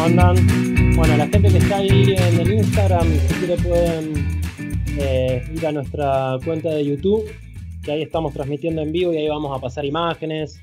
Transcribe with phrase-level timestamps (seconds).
[0.00, 0.96] ¿Cómo andan?
[0.96, 4.40] Bueno, la gente que está ahí en el Instagram, si quiere pueden
[4.98, 7.30] eh, ir a nuestra cuenta de YouTube,
[7.84, 10.58] que ahí estamos transmitiendo en vivo y ahí vamos a pasar imágenes,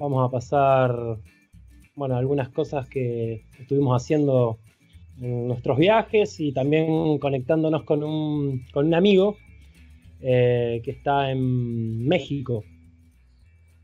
[0.00, 0.92] vamos a pasar,
[1.94, 4.58] bueno, algunas cosas que estuvimos haciendo
[5.20, 9.36] en nuestros viajes y también conectándonos con un, con un amigo
[10.20, 12.64] eh, que está en México.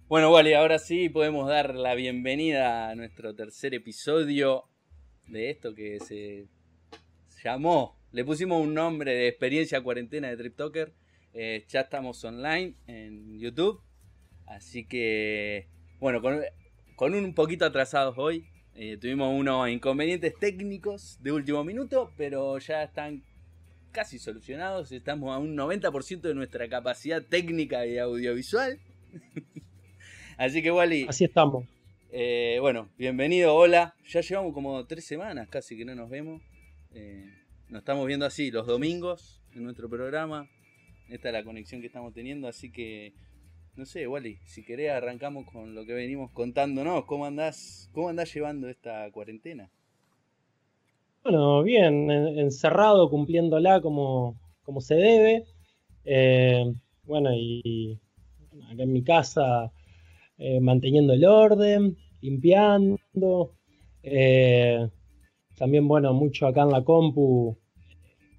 [0.08, 4.64] Bueno, Wally, ahora sí podemos dar la bienvenida a nuestro tercer episodio
[5.28, 6.46] de esto que se
[7.42, 10.92] llamó, le pusimos un nombre de experiencia cuarentena de TripToker.
[11.34, 13.82] Eh, ya estamos online en YouTube.
[14.46, 15.68] Así que,
[16.00, 16.22] bueno,
[16.96, 18.46] con, un poquito atrasados hoy.
[18.74, 23.22] Eh, tuvimos unos inconvenientes técnicos de último minuto, pero ya están
[23.92, 24.92] casi solucionados.
[24.92, 28.80] Estamos a un 90% de nuestra capacidad técnica y audiovisual.
[30.38, 31.06] Así que, Wally.
[31.06, 31.66] Así estamos.
[32.18, 33.94] Eh, bueno, bienvenido, hola.
[34.06, 36.40] Ya llevamos como tres semanas casi que no nos vemos.
[36.94, 37.26] Eh,
[37.68, 40.48] nos estamos viendo así los domingos en nuestro programa.
[41.10, 43.12] Esta es la conexión que estamos teniendo, así que
[43.74, 47.04] no sé, Wally, si querés arrancamos con lo que venimos contándonos.
[47.04, 49.70] ¿Cómo andás, cómo llevando esta cuarentena?
[51.22, 55.44] Bueno, bien, encerrado, cumpliéndola como, como se debe.
[56.06, 56.64] Eh,
[57.04, 58.00] bueno, y
[58.72, 59.70] acá en mi casa
[60.60, 63.54] manteniendo el orden, limpiando.
[64.02, 64.88] Eh,
[65.56, 67.56] también, bueno, mucho acá en la compu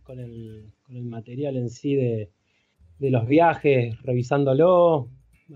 [0.03, 0.71] con el,
[1.03, 2.29] material en sí de,
[2.99, 5.09] los viajes, revisándolo,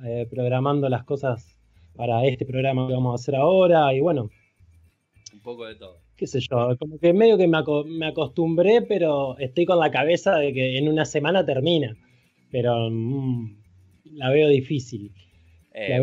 [0.04, 1.58] eh, programando las cosas
[1.96, 4.30] para este programa que vamos a hacer ahora y bueno.
[5.34, 6.00] Un poco de todo.
[6.18, 10.54] Qué sé yo, como que medio que me, acostumbré, pero estoy con la cabeza de
[10.54, 11.96] que en una semana termina.
[12.52, 13.56] Pero mm,
[14.14, 15.12] la veo difícil.
[15.74, 16.02] Eh,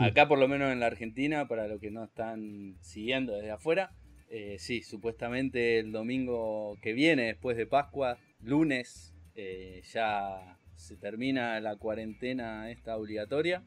[0.00, 3.92] acá por lo menos en la Argentina, para los que no están siguiendo desde afuera,
[4.28, 11.58] eh, sí, supuestamente el domingo que viene, después de Pascua, lunes, eh, ya se termina
[11.60, 13.62] la cuarentena esta obligatoria,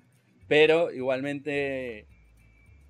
[0.47, 2.07] pero igualmente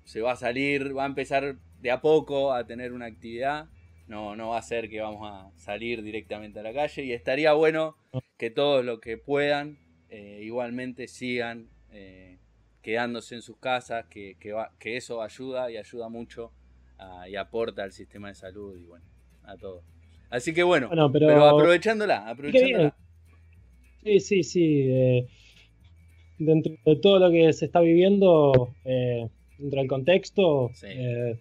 [0.04, 3.68] se va a salir, va a empezar de a poco a tener una actividad.
[4.06, 7.52] No, no va a ser que vamos a salir directamente a la calle y estaría
[7.52, 7.96] bueno
[8.36, 9.78] que todos los que puedan
[10.10, 11.68] igualmente sigan
[12.82, 16.52] quedándose en sus casas, que, que, eso ayuda y ayuda mucho
[17.28, 19.04] y aporta al sistema de salud y bueno,
[19.44, 19.82] a todo.
[20.30, 22.94] Así que bueno, pero, aprovechándola, aprovechándola.
[24.02, 24.86] Sí, sí, sí.
[24.88, 25.28] Eh,
[26.38, 31.38] dentro de todo lo que se está viviendo, eh, dentro del contexto, eh,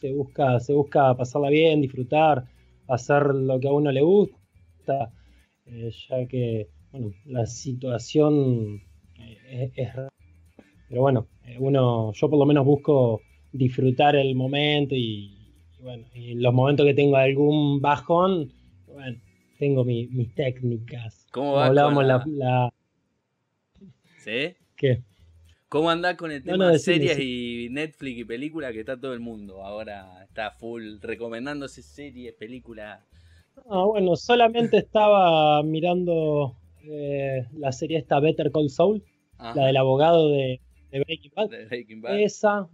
[0.00, 2.44] se, busca, se busca pasarla bien, disfrutar,
[2.86, 5.10] hacer lo que a uno le gusta,
[5.66, 8.82] ya que bueno, la situación
[9.48, 9.88] es, es
[10.88, 13.22] pero bueno, eh, uno, yo por lo menos busco
[13.52, 15.36] disfrutar el momento y,
[15.80, 18.52] bueno, y los momentos que tengo algún bajón,
[18.86, 19.18] bueno,
[19.58, 21.26] tengo mis técnicas.
[21.30, 21.66] ¿Cómo va?
[21.66, 22.72] hablábamos la...
[24.18, 24.54] ¿Sí?
[24.76, 25.02] ¿Qué?
[25.68, 29.20] ¿Cómo anda con el tema de series y Netflix y películas que está todo el
[29.20, 29.62] mundo?
[29.62, 33.04] Ahora está full recomendándose series, películas.
[33.68, 39.02] Ah, bueno, solamente estaba mirando eh, la serie esta Better Call Saul,
[39.38, 40.60] la del abogado de,
[40.90, 42.20] de Breaking Bad.
[42.20, 42.68] Esa,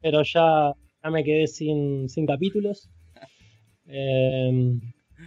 [0.00, 2.90] pero ya, ya, me quedé sin, sin capítulos.
[3.90, 4.82] Em,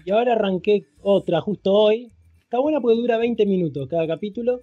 [0.06, 2.12] y ahora arranqué otra justo hoy.
[2.42, 4.62] Está buena porque dura 20 minutos cada capítulo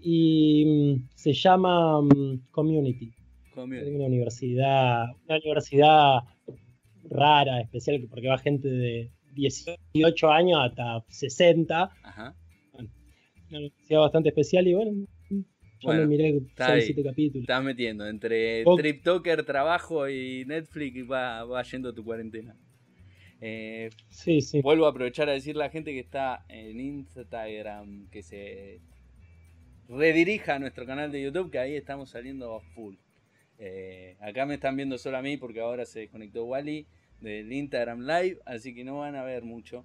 [0.00, 3.12] y mm, se llama mm, Community.
[3.54, 3.90] Community.
[3.90, 6.18] Una universidad, una universidad
[7.08, 11.90] rara, especial, porque va gente de 18 años hasta 60.
[12.02, 12.34] Ajá.
[12.74, 15.06] una universidad bastante especial y bueno,
[15.82, 17.16] bueno, miré capítulos.
[17.16, 22.56] Estás metiendo entre TripToker, trabajo y Netflix va, va yendo tu cuarentena.
[23.40, 24.62] Eh, sí, sí.
[24.62, 28.80] Vuelvo a aprovechar a decirle a la gente que está en Instagram que se
[29.88, 32.94] redirija a nuestro canal de YouTube, que ahí estamos saliendo full.
[33.58, 36.86] Eh, acá me están viendo solo a mí porque ahora se desconectó Wally
[37.20, 39.84] del Instagram Live, así que no van a ver mucho.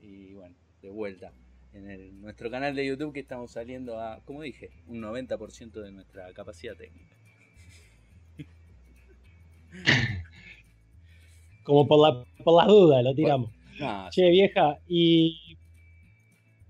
[0.00, 1.32] Y bueno, de vuelta
[1.74, 6.32] en nuestro canal de YouTube que estamos saliendo a, como dije, un 90% de nuestra
[6.32, 7.16] capacidad técnica.
[11.64, 13.50] Como por, la, por las dudas, lo tiramos.
[14.10, 15.56] che, vieja, ¿y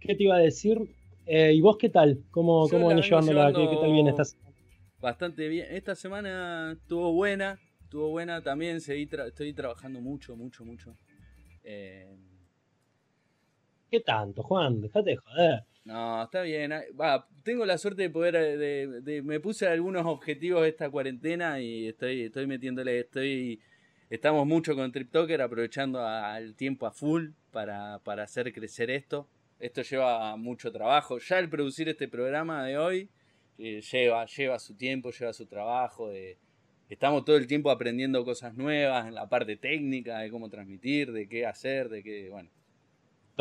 [0.00, 0.78] qué te iba a decir?
[1.26, 2.22] Eh, ¿Y vos qué tal?
[2.30, 3.52] ¿Cómo, cómo venís llevándola?
[3.52, 4.54] ¿Qué, tal viene esta semana?
[5.00, 5.66] Bastante bien.
[5.70, 8.76] Esta semana estuvo buena, estuvo buena también.
[8.76, 10.94] estoy trabajando mucho, mucho, mucho.
[11.64, 12.14] Eh,
[13.92, 14.80] ¿Qué tanto, Juan?
[14.80, 15.64] Dejate de joder.
[15.84, 16.72] No, está bien.
[16.98, 18.32] Va, tengo la suerte de poder.
[19.02, 23.00] De, me puse algunos objetivos esta cuarentena y estoy, estoy metiéndole.
[23.00, 23.60] Estoy
[24.08, 26.00] estamos mucho con TripToker, aprovechando
[26.38, 29.28] el tiempo a full para, hacer crecer esto.
[29.58, 31.18] Esto lleva mucho trabajo.
[31.18, 33.10] Ya el producir este programa de hoy
[33.58, 36.10] eh, lleva, lleva su tiempo, lleva su trabajo.
[36.88, 41.28] estamos todo el tiempo aprendiendo cosas nuevas en la parte técnica, de cómo transmitir, de
[41.28, 42.48] qué hacer, de qué, bueno.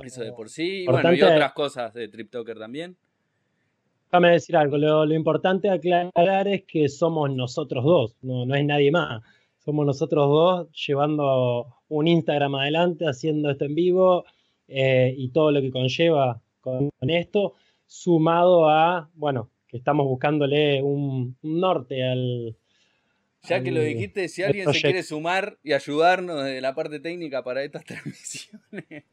[0.03, 0.83] Eso de por sí.
[0.83, 2.95] Y bueno, y otras cosas de TripToker también.
[4.05, 8.91] Déjame decir algo, lo, importante aclarar es que somos nosotros dos, no, no es nadie
[8.91, 9.21] más
[9.63, 14.25] somos nosotros dos llevando un Instagram adelante, haciendo esto en vivo
[14.67, 17.55] eh, y todo lo que conlleva con, esto,
[17.85, 22.55] sumado a, bueno, que estamos buscándole un, norte al...
[23.43, 27.43] Ya que lo dijiste, si alguien se quiere sumar y ayudarnos de la parte técnica
[27.43, 29.03] para estas transmisiones,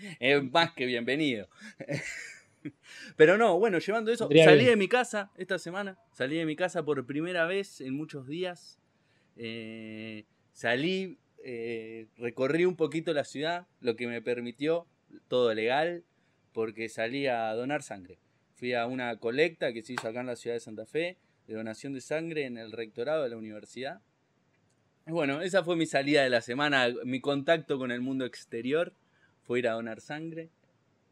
[0.20, 1.48] es más que bienvenido.
[3.16, 6.84] Pero no, bueno, llevando eso, salí de mi casa esta semana, salí de mi casa
[6.84, 8.78] por primera vez en muchos días.
[9.36, 14.86] Eh, salí, eh, recorrí un poquito la ciudad, lo que me permitió,
[15.28, 16.04] todo legal,
[16.52, 18.18] porque salí a donar sangre.
[18.56, 21.54] Fui a una colecta que se hizo acá en la ciudad de Santa Fe, de
[21.54, 24.02] donación de sangre en el rectorado de la universidad.
[25.06, 28.92] Bueno, esa fue mi salida de la semana, mi contacto con el mundo exterior
[29.50, 30.48] fue ir a donar sangre.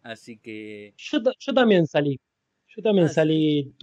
[0.05, 0.95] Así que...
[0.97, 1.21] Yo,
[1.53, 2.21] también salí.
[2.69, 3.75] Yo también ah, salí.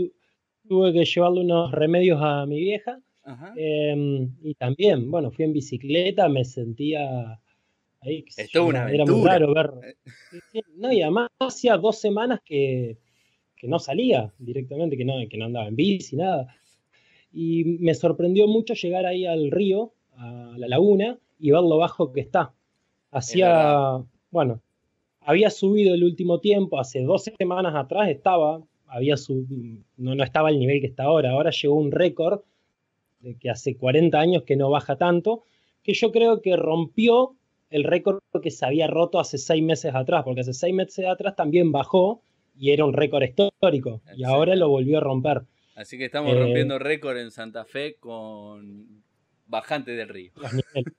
[0.66, 2.98] tuve que llevarle unos remedios a mi vieja
[3.58, 7.38] Em, y también, bueno, fui en bicicleta, me sentía
[8.00, 8.24] ahí.
[8.62, 9.72] una era muy raro ver.
[10.54, 10.62] Eh.
[10.78, 12.98] no, y además hacía dos semanas que,
[13.64, 16.56] no salía directamente, que no, que no andaba en bici, nada.
[17.34, 22.14] Y me sorprendió mucho llegar ahí al río, a la laguna, y ver lo bajo
[22.14, 22.54] que está.
[23.12, 24.06] Hacía,
[24.36, 24.62] bueno,
[25.22, 29.16] había subido el último tiempo, hace dos semanas atrás estaba, había
[29.96, 32.42] no, no estaba al nivel que está ahora, ahora llegó un récord
[33.40, 35.44] que hace 40 años que no baja tanto,
[35.84, 37.38] que yo creo que rompió
[37.70, 41.38] el récord que se había roto hace seis meses atrás, porque hace seis meses atrás
[41.38, 42.22] también bajó
[42.60, 45.44] y era un récord histórico, y ahora lo volvió a romper.
[45.76, 49.02] Así que estamos rompiendo eh, récord en Santa Fe con
[49.46, 50.34] bajante del río.
[50.36, 50.94] Niveles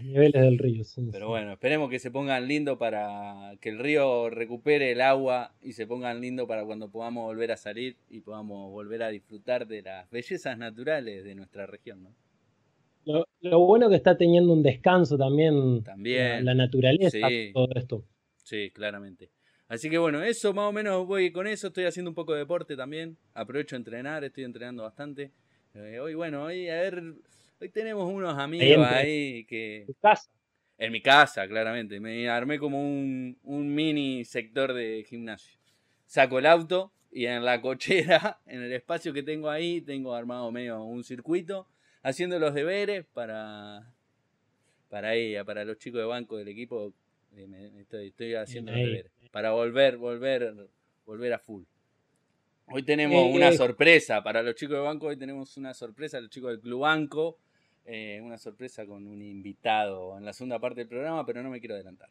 [0.00, 0.84] del río.
[1.10, 5.72] Pero bueno, esperemos que se pongan lindo para que el río recupere el agua y
[5.72, 9.82] se pongan lindo para cuando podamos volver a salir y podamos volver a disfrutar de
[9.82, 12.02] las bellezas naturales de nuestra región.
[12.02, 13.24] ¿no?
[13.40, 17.18] Lo, bueno que está teniendo un descanso también, también la, naturaleza,
[17.52, 18.04] todo esto.
[18.36, 19.30] Sí, claramente.
[19.68, 21.68] Así que bueno, eso más o menos voy con eso.
[21.68, 23.16] Estoy haciendo un poco de deporte también.
[23.34, 25.32] Aprovecho a entrenar, estoy entrenando bastante.
[25.74, 27.14] Eh, hoy, bueno, hoy a ver
[27.62, 29.84] Hoy tenemos unos amigos ahí que...
[29.86, 30.28] ¿En casa?
[30.78, 32.00] En mi casa, claramente.
[32.00, 35.60] Me armé como un, mini sector de gimnasio.
[36.04, 40.50] Saco el auto y en la cochera, en el espacio que tengo ahí, tengo armado
[40.50, 41.68] medio un circuito,
[42.02, 43.94] haciendo los deberes para,
[44.88, 46.92] para ella, para los chicos de banco del equipo.
[47.36, 49.12] Eh, estoy, haciendo los deberes.
[49.30, 50.68] Para volver, volver,
[51.06, 51.62] volver a full.
[52.66, 53.56] Hoy tenemos eh, una eh.
[53.56, 55.06] sorpresa para los chicos de banco.
[55.06, 57.38] Hoy tenemos una sorpresa, los chicos del Club Banco.
[57.84, 61.58] Eh, una sorpresa con un invitado en la segunda parte del programa, pero no me
[61.58, 62.10] quiero adelantar.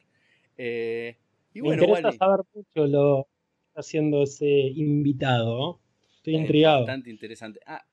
[0.58, 1.18] Eh,
[1.54, 5.80] y bueno, me interesa saber mucho lo que está haciendo ese invitado.
[6.18, 6.80] Estoy intrigado.
[6.80, 7.62] Bastante interesante.
[7.66, 7.86] Ah,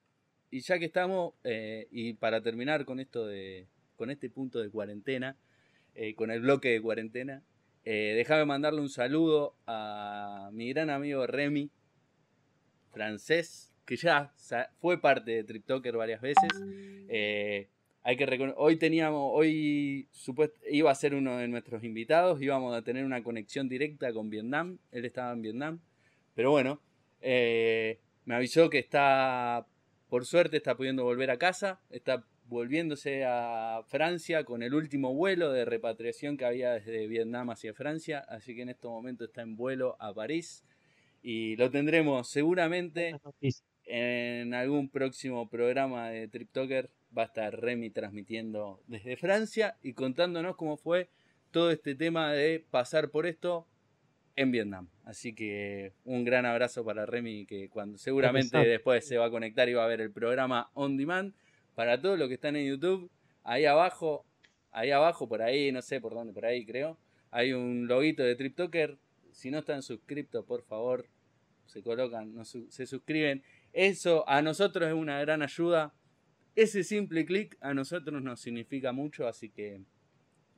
[0.51, 4.71] y ya que estamos, eh, y para terminar con esto de, con este punto de
[4.71, 5.37] cuarentena,
[6.15, 7.43] con el bloque de cuarentena,
[7.85, 11.73] déjame mandarle un saludo a mi gran amigo Remy,
[12.93, 14.31] francés, que ya
[14.83, 16.51] fue parte de TripToker varias veces.
[17.09, 17.69] Eh,
[18.03, 20.07] hay que hoy teníamos, hoy
[20.71, 24.79] iba a ser uno de nuestros invitados, íbamos a tener una conexión directa con Vietnam,
[24.93, 25.81] él estaba en Vietnam,
[26.35, 26.83] pero bueno,
[27.23, 29.67] eh, me avisó que está,
[30.11, 35.51] por suerte, está pudiendo volver a casa, está volviéndose a Francia con el último vuelo
[35.51, 39.57] de repatriación que había desde Vietnam hacia Francia, así que en este momento está en
[39.57, 40.63] vuelo a París
[41.23, 43.19] y lo tendremos seguramente
[43.89, 50.57] en algún próximo programa de TripToker va a estar Remy transmitiendo desde Francia y contándonos
[50.57, 51.09] cómo fue
[51.51, 53.67] todo este tema de pasar por esto
[54.37, 54.89] en Vietnam.
[55.05, 59.69] Así que un gran abrazo para Remy que cuando seguramente después se va a conectar
[59.69, 61.35] y va a ver el programa on demand.
[61.75, 63.11] Para todos los que están en YouTube,
[63.43, 64.27] ahí abajo,
[64.71, 66.99] ahí abajo, por ahí, no sé por dónde, por ahí creo,
[67.31, 68.99] hay un loguito de TripToker.
[69.33, 71.07] Si no están suscritos, por favor,
[71.67, 75.95] se colocan, se suscriben eso a nosotros es una gran ayuda.
[76.55, 79.81] Ese simple clic a nosotros nos significa mucho, así que...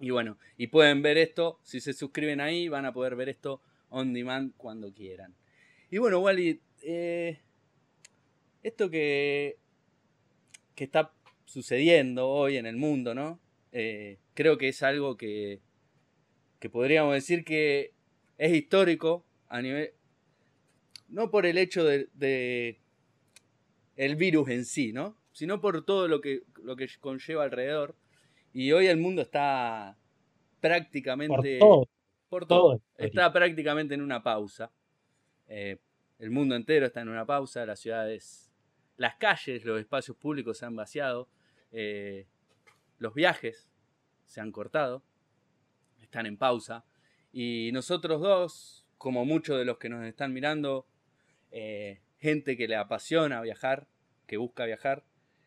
[0.00, 3.60] Y bueno, y pueden ver esto, si se suscriben ahí, van a poder ver esto
[3.90, 5.34] on demand cuando quieran.
[5.90, 7.38] Y bueno, Wally, eh,
[8.62, 9.58] esto que,
[10.74, 11.12] que está
[11.44, 13.40] sucediendo hoy en el mundo, ¿no?
[13.72, 15.60] eh, creo que es algo que,
[16.58, 17.92] que podríamos decir que
[18.38, 19.90] es histórico a nivel,
[21.08, 22.78] no por el hecho de,
[24.00, 25.14] el virus en sí, ¿no?
[25.30, 27.94] Sino por todo lo que, lo que conlleva alrededor.
[28.54, 29.98] Y hoy el mundo está
[30.60, 31.58] prácticamente...
[32.30, 32.80] Por todo.
[32.96, 34.72] Está prácticamente en una pausa.
[35.48, 35.76] Eh,
[36.18, 37.66] el mundo entero está en una pausa.
[37.66, 38.50] Las ciudades,
[38.96, 41.28] las calles, los espacios públicos se han vaciado.
[41.70, 42.26] Eh,
[42.98, 43.68] los viajes
[44.24, 45.02] se han cortado.
[46.00, 46.86] Están en pausa.
[47.32, 50.86] Y nosotros dos, como muchos de los que nos están mirando,
[51.50, 53.86] eh, gente que le apasiona viajar,
[54.26, 55.04] que busca viajar,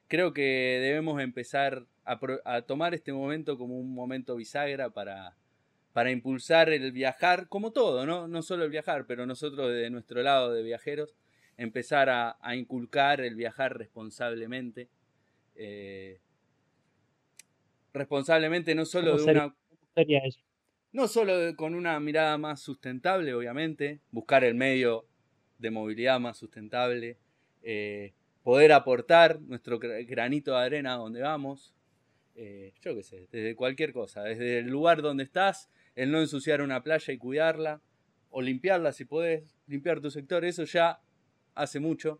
[0.08, 5.38] creo que debemos empezar a, tomar este momento como un momento bisagra para,
[5.94, 8.28] para impulsar el viajar, como todo, ¿no?
[8.28, 11.16] No solo el viajar, pero nosotros de nuestro lado de viajeros,
[11.58, 14.90] empezar a, inculcar el viajar responsablemente.
[15.56, 16.20] Eh,
[17.94, 19.56] responsablemente no solo de una...
[20.92, 25.08] No solo con una mirada más sustentable, obviamente, buscar el medio
[25.64, 27.18] de movilidad más sustentable,
[27.64, 28.12] eh,
[28.44, 31.74] poder aportar nuestro granito de arena a donde vamos,
[32.36, 36.62] eh, yo qué sé, desde cualquier cosa, desde el lugar donde estás, el no ensuciar
[36.62, 37.82] una playa y cuidarla,
[38.30, 41.00] o limpiarla si podés, limpiar tu sector, eso ya
[41.56, 42.20] hace mucho.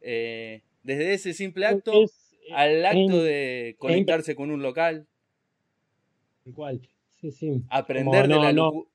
[0.00, 2.04] Eh, desde ese simple acto
[2.52, 5.08] al acto de conectarse con un local.
[6.44, 7.60] Igual, sí, sí.
[7.70, 8.52] Aprender de, la,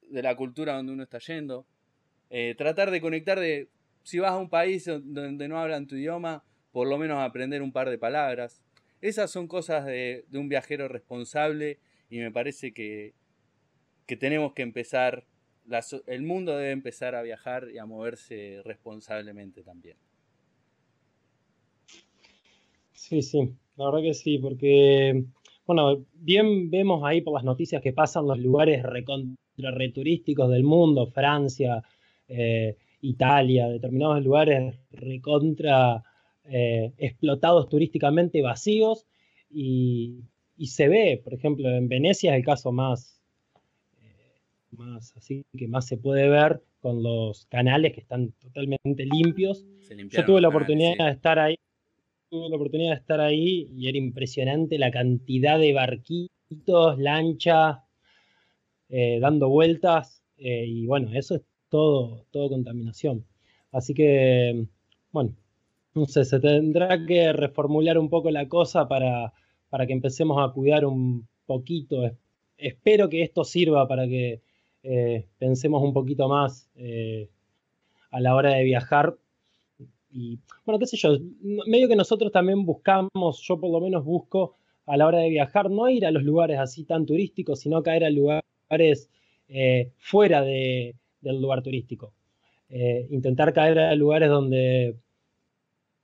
[0.10, 1.65] de, la, cultura donde uno está yendo.
[2.56, 3.68] tratar de conectar de
[4.10, 7.72] si vas a un país donde no hablan tu idioma, por lo menos aprender un
[7.72, 8.63] par de palabras.
[9.01, 11.78] Esas son cosas de, un viajero responsable
[12.10, 13.13] y me parece que,
[14.08, 15.25] que tenemos que empezar,
[16.08, 19.98] el mundo debe empezar a viajar y a moverse responsablemente también.
[22.94, 25.24] Sí, sí, la verdad que sí, porque,
[25.68, 28.84] bueno, bien vemos ahí por las noticias que pasan los lugares
[29.56, 31.84] returísticos del mundo, Francia,
[32.28, 36.03] eh, Italia, determinados lugares recontra
[36.46, 39.06] eh, explotados turísticamente vacíos
[39.51, 40.24] y,
[40.65, 43.22] se ve, por ejemplo, en Venecia es el caso más,
[44.01, 44.41] eh,
[44.72, 49.65] más así que más se puede ver con los canales que están totalmente limpios.
[50.10, 51.56] Yo tuve la oportunidad de estar ahí,
[52.29, 57.77] tuve la oportunidad de estar ahí y era impresionante la cantidad de barquitos, lanchas,
[58.89, 63.26] eh, dando vueltas y bueno, eso es todo, todo contaminación.
[63.72, 64.66] Así que,
[65.12, 65.36] bueno,
[65.94, 69.34] no sé, se tendrá que reformular un poco la cosa para,
[69.70, 72.12] para que empecemos a cuidar un poquito.
[72.58, 74.42] Espero que esto sirva para que
[74.84, 77.30] eh, pensemos un poquito más eh,
[78.12, 79.18] a la hora de viajar.
[80.12, 84.56] Y bueno, qué sé yo, medio que nosotros también buscamos, yo por lo menos busco
[84.86, 88.06] a la hora de viajar, no ir a los lugares así tan turísticos, sino caer
[88.06, 89.10] a lugares
[89.48, 92.14] eh, fuera de, del lugar turístico.
[92.70, 94.96] Eh, intentar caer a lugares donde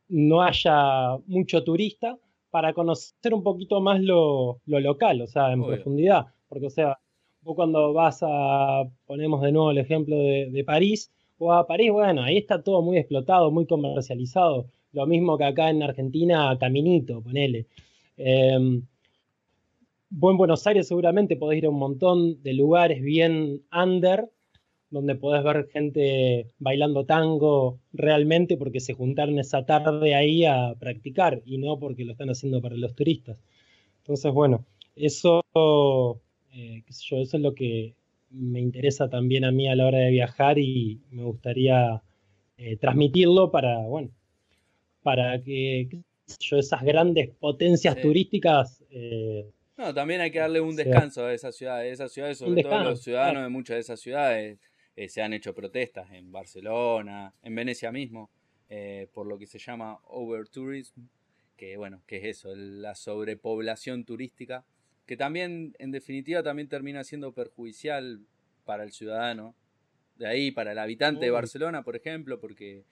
[0.09, 2.17] no haya mucho turista
[2.49, 6.27] para conocer un poquito más lo, local, o sea, en profundidad.
[6.47, 6.97] Porque, o sea,
[7.41, 12.23] vos cuando vas a, ponemos de nuevo el ejemplo de, París, o a París, bueno,
[12.23, 14.67] ahí está todo muy explotado, muy comercializado.
[14.93, 17.65] Lo mismo que acá en Argentina, Caminito, ponele.
[18.17, 18.81] Eh,
[20.09, 24.29] vos en Buenos Aires seguramente podés ir a un montón de lugares bien under,
[24.95, 31.41] donde podés ver gente bailando tango realmente porque se juntaron esa tarde ahí a practicar
[31.45, 33.43] y no porque lo están haciendo para los turistas.
[33.97, 35.43] Entonces, bueno, eso,
[36.53, 37.93] eh, eso es lo que
[38.29, 42.01] me interesa también a mí a la hora de viajar y me gustaría
[42.57, 44.11] eh, transmitirlo para, bueno,
[45.03, 45.89] para que
[46.39, 51.53] yo, esas grandes potencias turísticas eh, no, también hay que darle un descanso a esas
[51.53, 54.57] ciudades, esas ciudades, sobre todo los ciudadanos de muchas de esas ciudades,
[54.95, 58.29] eh, se han hecho protestas en Barcelona, en Venecia mismo,
[58.69, 61.01] eh, por lo que se llama overtourism,
[61.57, 64.65] que bueno, que es eso, la sobrepoblación turística,
[65.05, 68.21] que también, en definitiva, también termina siendo perjudicial
[68.65, 69.55] para el ciudadano,
[70.17, 72.83] de ahí, para el habitante de Barcelona, por ejemplo, porque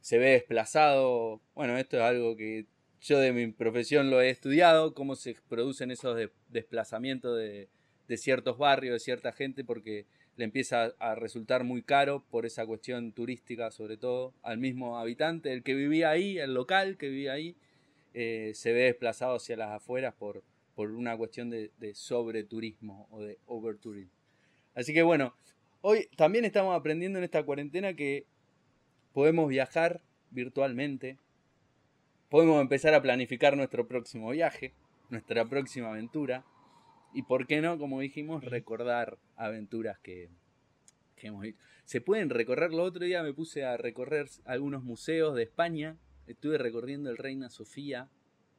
[0.00, 2.66] se ve desplazado, bueno, esto es algo que
[3.00, 7.68] yo de mi profesión lo he estudiado, cómo se producen esos desplazamientos de,
[8.08, 10.04] de ciertos barrios, de cierta gente, porque
[10.40, 15.52] le empieza a resultar muy caro por esa cuestión turística, sobre todo al mismo habitante,
[15.52, 17.56] el que vivía ahí, el local que vivía ahí,
[18.14, 20.42] eh, se ve desplazado hacia las afueras por,
[20.74, 24.14] por una cuestión de, sobreturismo o de overtourismo.
[24.74, 25.34] Así que bueno,
[25.82, 28.24] hoy también estamos aprendiendo en esta cuarentena que
[29.12, 31.18] podemos viajar virtualmente,
[32.30, 34.72] podemos empezar a planificar nuestro próximo viaje,
[35.10, 36.46] nuestra próxima aventura,
[37.12, 40.28] y por qué no, como dijimos, recordar aventuras que,
[41.16, 41.60] que hemos visto.
[41.84, 46.58] Se pueden recorrer, lo otro día me puse a recorrer algunos museos de España, estuve
[46.58, 48.08] recorriendo el Reina Sofía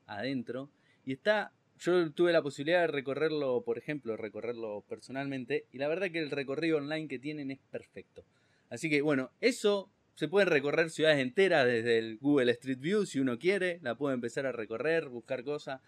[0.06, 0.70] adentro,
[1.06, 6.12] y está, yo tuve la posibilidad de recorrerlo, por ejemplo, recorrerlo personalmente, y la verdad
[6.12, 8.26] que el recorrido online que tienen es perfecto.
[8.70, 13.20] Así que bueno, eso se pueden recorrer ciudades enteras desde el Google Street View si
[13.20, 15.82] uno quiere, la puede empezar a recorrer, buscar cosas.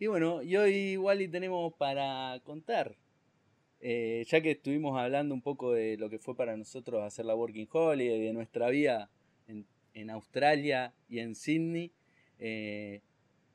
[0.00, 2.96] Y bueno, y hoy igual y tenemos para contar,
[3.82, 7.34] eh, ya que estuvimos hablando un poco de lo que fue para nosotros hacer la
[7.34, 9.10] Working Holiday, de nuestra vida
[9.46, 11.92] en, Australia y en Sydney,
[12.38, 13.02] eh,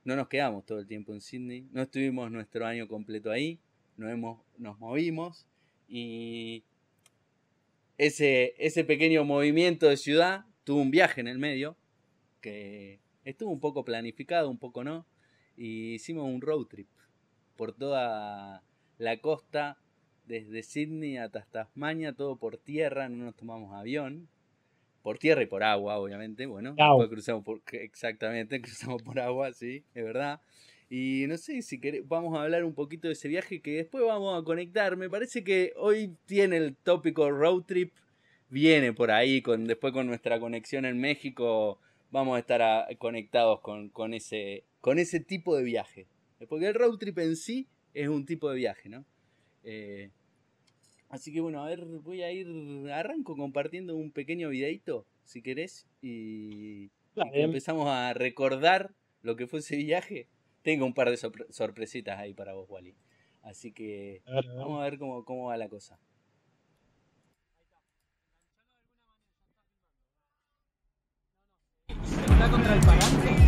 [0.04, 3.58] no nos quedamos todo el tiempo en Sydney, no estuvimos nuestro año completo ahí,
[3.98, 5.48] nos, hemos, nos movimos
[5.90, 6.64] y
[7.98, 11.76] ese, ese pequeño movimiento de ciudad tuvo un viaje en el medio
[12.40, 15.08] que estuvo un poco planificado, un poco no,
[15.58, 16.88] y hicimos un road trip
[17.56, 18.64] por toda
[18.98, 19.78] la costa,
[20.26, 24.28] desde Sydney hasta Tasmania, todo por tierra, no nos tomamos avión.
[25.04, 26.48] Por tierra y por agua, obviamente.
[26.48, 26.76] Bueno,
[27.10, 30.42] cruzamos por, exactamente, cruzamos por agua, sí, es verdad.
[30.90, 34.40] Y no sé si vamos a hablar un poquito de ese viaje que después vamos
[34.40, 34.98] a conectar.
[34.98, 37.94] Me parece que hoy tiene el tópico road trip.
[38.50, 41.80] Viene por ahí, con, después con nuestra conexión en México,
[42.12, 46.08] vamos a estar conectados con, con, ese, con ese tipo de viaje.
[46.48, 49.04] Porque el road trip en sí es un tipo de viaje, ¿no?
[49.64, 50.12] Eh,
[51.10, 52.48] así que bueno, a ver, voy a ir,
[52.92, 56.92] arranco compartiendo un pequeño videito, si querés, y,
[57.34, 60.28] empezamos a recordar lo que fue ese viaje.
[60.62, 61.18] Tengo un par de
[61.50, 62.94] sorpresitas ahí para vos, Wally.
[63.42, 64.22] Así que
[64.56, 65.98] vamos a ver cómo, cómo va la cosa.
[71.90, 73.45] ¿Está contra el pagante?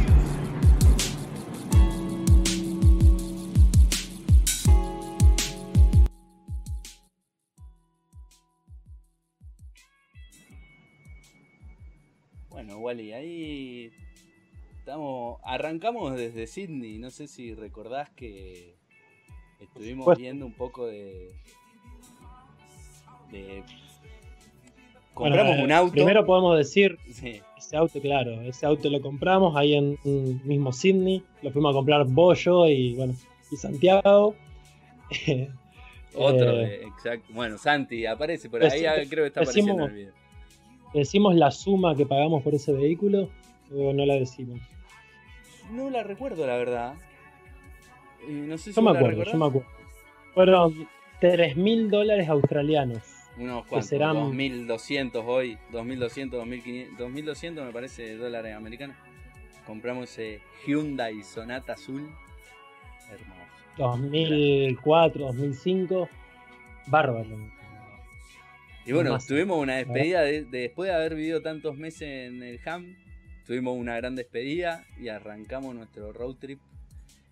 [12.78, 13.92] Bueno, Wally, ahí
[14.80, 15.40] estamos.
[15.44, 16.98] Arrancamos desde Sydney.
[17.00, 18.76] No sé si recordás que
[19.60, 21.32] estuvimos viendo un poco de.
[23.32, 23.64] de
[25.14, 25.94] compramos un auto.
[25.94, 29.98] Primero podemos decir, ese auto, claro, ese auto lo compramos ahí en
[30.46, 33.16] mismo Sydney, lo fuimos a comprar Bollo y bueno,
[33.52, 34.36] y Santiago.
[36.16, 37.32] Otro, eh, exacto.
[37.34, 40.27] Bueno, Santi aparece por ahí, creo que está apareciendo en el video.
[40.94, 43.30] ¿Decimos la suma que pagamos por ese vehículo
[43.76, 44.60] o no la decimos?
[45.72, 46.96] No la recuerdo, la verdad.
[48.28, 49.70] no sé si yo, me acuerdo, yo me acuerdo.
[50.34, 50.88] Fueron
[51.20, 53.02] 3 mil dólares australianos.
[53.38, 54.16] Unos cuantos, serán...
[54.16, 58.96] 2.200 hoy, 2.200, 2.500, 2.200 me parece dólares americanos.
[59.66, 62.10] Compramos ese Hyundai Sonata Azul.
[63.12, 63.48] Hermoso.
[63.78, 66.10] 2004, 2005.
[66.88, 67.57] Bárbaro.
[68.88, 72.96] Y bueno, tuvimos una despedida después de haber vivido tantos meses en el HAM.
[73.46, 76.62] Tuvimos una gran despedida y arrancamos nuestro road trip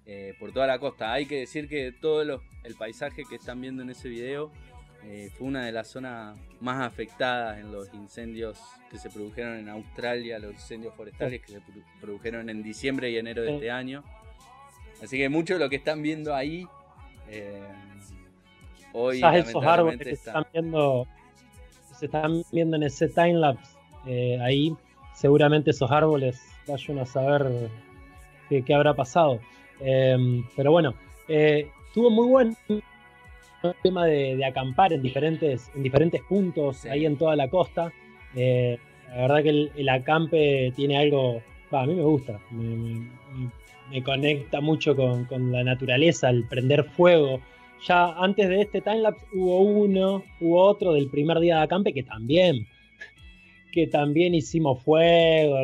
[0.05, 1.13] eh, por toda la costa.
[1.13, 4.51] Hay que decir que todo el paisaje que están viendo en ese video
[5.05, 8.59] eh, fue una de las zonas más afectadas en los incendios
[8.91, 11.61] que se produjeron en Australia, los incendios forestales que se
[12.01, 14.03] produjeron en diciembre y enero de este año.
[15.01, 16.67] Así que mucho de lo que están viendo ahí
[17.29, 17.63] eh,
[18.91, 21.07] hoy esos árboles que están viendo
[22.05, 24.73] se están viendo en ese timelapse eh, ahí,
[25.13, 27.69] seguramente esos árboles vayan a saber
[28.49, 29.39] qué, habrá pasado.
[29.79, 30.93] Em, pero bueno,
[31.27, 37.17] eh, estuvo muy bueno el tema de, acampar en diferentes, en diferentes puntos ahí en
[37.17, 37.91] toda la costa.
[38.35, 38.77] Eh,
[39.09, 41.41] la verdad que el, acampe tiene algo,
[41.71, 47.39] a mí me gusta, me, conecta mucho con, con, la naturaleza, el prender fuego,
[47.81, 52.03] ya antes de este timelapse hubo uno, hubo otro del primer día de acampe que
[52.03, 52.67] también,
[53.71, 55.57] que también hicimos fuego,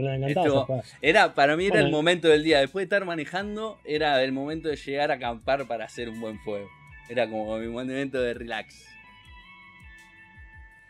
[1.02, 4.70] Era, para mí era el momento del día, después de estar manejando, era el momento
[4.70, 6.70] de llegar a acampar para hacer un buen fuego.
[7.10, 8.86] Era como mi momento de relax.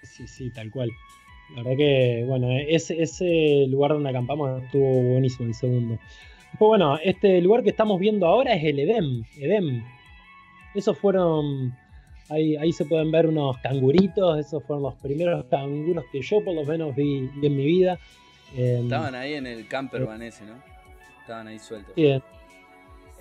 [0.03, 0.91] Sí, sí, tal cual.
[1.55, 5.99] La verdad que, bueno, ese, ese lugar donde acampamos estuvo buenísimo el segundo.
[6.57, 9.23] Pues bueno, este lugar que estamos viendo ahora es el Edem.
[9.37, 9.83] Edem,
[10.73, 11.75] esos fueron,
[12.29, 16.53] ahí, ahí se pueden ver unos canguritos, esos fueron los primeros canguros que yo por
[16.53, 17.99] lo menos vi, en mi vida.
[18.55, 20.55] Em, Estaban ahí en el camper vanese, ¿no?
[21.21, 21.93] Estaban ahí sueltos.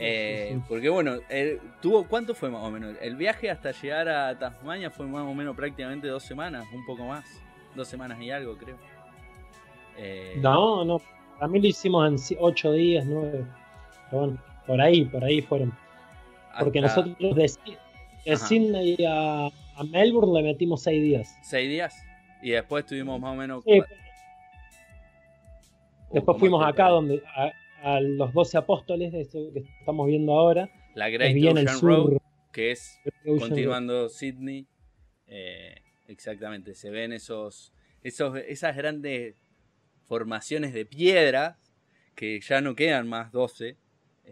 [0.03, 1.19] Eh, porque bueno,
[1.83, 2.97] tuvo ¿cuánto fue más o menos?
[3.03, 7.05] El viaje hasta llegar a Tasmania fue más o menos prácticamente dos semanas, un poco
[7.05, 7.25] más,
[7.75, 8.77] dos semanas y algo creo.
[9.99, 11.03] Eh, no, no,
[11.39, 13.45] a mí lo hicimos en ocho días, nueve.
[14.11, 15.71] Pero bueno, por ahí, por ahí fueron.
[16.59, 19.51] Porque nosotros De Sydney a,
[19.91, 21.37] Melbourne le metimos seis días.
[21.43, 21.95] ¿Seis días?
[22.43, 23.65] Y después tuvimos más o menos.
[26.13, 27.23] Después fuimos acá donde
[27.83, 30.69] a, los doce apóstoles, de esto que estamos viendo ahora.
[30.95, 32.19] La Great Ocean Road,
[32.53, 34.67] que es continuando Sydney.
[35.27, 35.77] Eh,
[36.09, 39.37] exactamente, se ven esos, esos, esas grandes
[40.07, 41.59] formaciones de piedra
[42.17, 43.77] que ya no quedan más 12.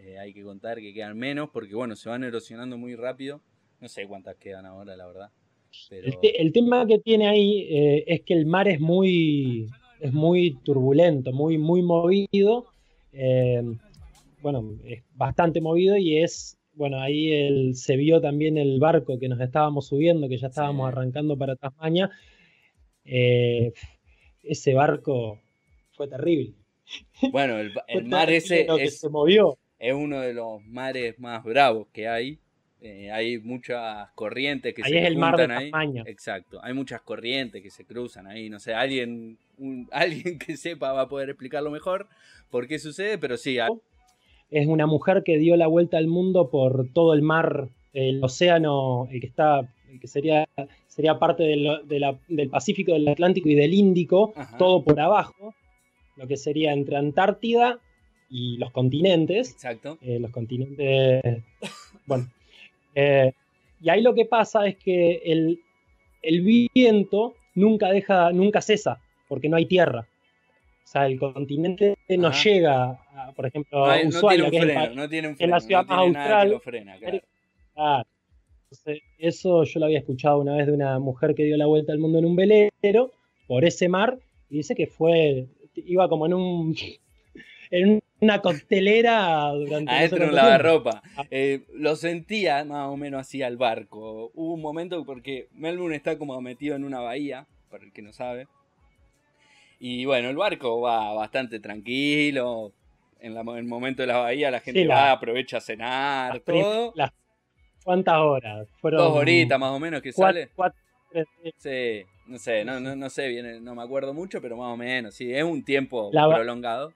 [0.05, 3.41] Eh, hay que contar que quedan menos porque, bueno, se van erosionando muy rápido.
[3.81, 5.29] No sé cuántas quedan ahora, la verdad.
[5.91, 11.31] El, tema que tiene ahí eh, es que el mar es muy, es muy turbulento,
[11.31, 12.65] muy, muy movido.
[13.13, 13.61] Eh,
[14.41, 19.39] bueno, es bastante movido y es, bueno, ahí se vio también el barco que nos
[19.39, 22.09] estábamos subiendo, que ya estábamos arrancando para Tasmania.
[23.03, 25.39] ese barco
[25.91, 26.55] fue terrible.
[27.31, 29.58] Bueno, el, mar ese es, se movió.
[29.79, 32.37] Es uno de los mares más bravos que hay.
[32.81, 35.71] Eh, hay muchas corrientes que ahí se es el mar de ahí.
[36.05, 38.49] Exacto, hay muchas corrientes que se cruzan ahí.
[38.49, 39.37] No sé, alguien,
[39.91, 42.07] alguien que sepa va a poder explicarlo mejor
[42.49, 43.57] por qué sucede, pero sí.
[44.51, 49.07] Es una mujer que dio la vuelta al mundo por todo el mar, el océano,
[49.11, 49.69] el que está,
[50.01, 50.47] que sería,
[50.87, 51.81] sería parte del,
[52.27, 55.53] del Pacífico, del Atlántico y del Índico, todo por abajo
[56.19, 57.79] lo que sería entre Antártida
[58.29, 59.51] y los continentes.
[59.51, 59.97] Exacto.
[60.01, 61.43] Eh, los continentes.
[62.05, 62.27] bueno.
[62.95, 63.31] Eh,
[63.81, 65.59] y ahí lo que pasa es que el,
[66.73, 70.07] viento nunca deja, nunca cesa, porque no hay tierra.
[70.83, 72.99] O sea, el continente no llega,
[73.35, 76.59] por ejemplo, a Ushuaia, que es, la ciudad más austral.
[79.19, 81.99] eso yo lo había escuchado una vez de una mujer que dio la vuelta al
[81.99, 83.11] mundo en un velero
[83.47, 84.17] por ese mar
[84.49, 86.75] y dice que fue iba como en un
[87.71, 91.01] en una coctelera durante adentro un lavarropa.
[91.17, 91.25] ah.
[91.31, 94.31] eh, lo sentía más o menos así al barco.
[94.33, 98.13] Hubo un momento porque Melbourne está como metido en una bahía para el que no
[98.13, 98.47] sabe.
[99.79, 102.73] Y bueno el barco va bastante tranquilo.
[103.21, 106.93] En, el momento de la bahía la gente va aprovecha a cenar todo.
[107.83, 110.49] cuántas horas fueron dos horitas más o menos que sale.
[111.57, 114.77] sí no sé, no, no, no sé bien, no me acuerdo mucho, pero más o
[114.77, 116.93] menos, sí, es un tiempo prolongado.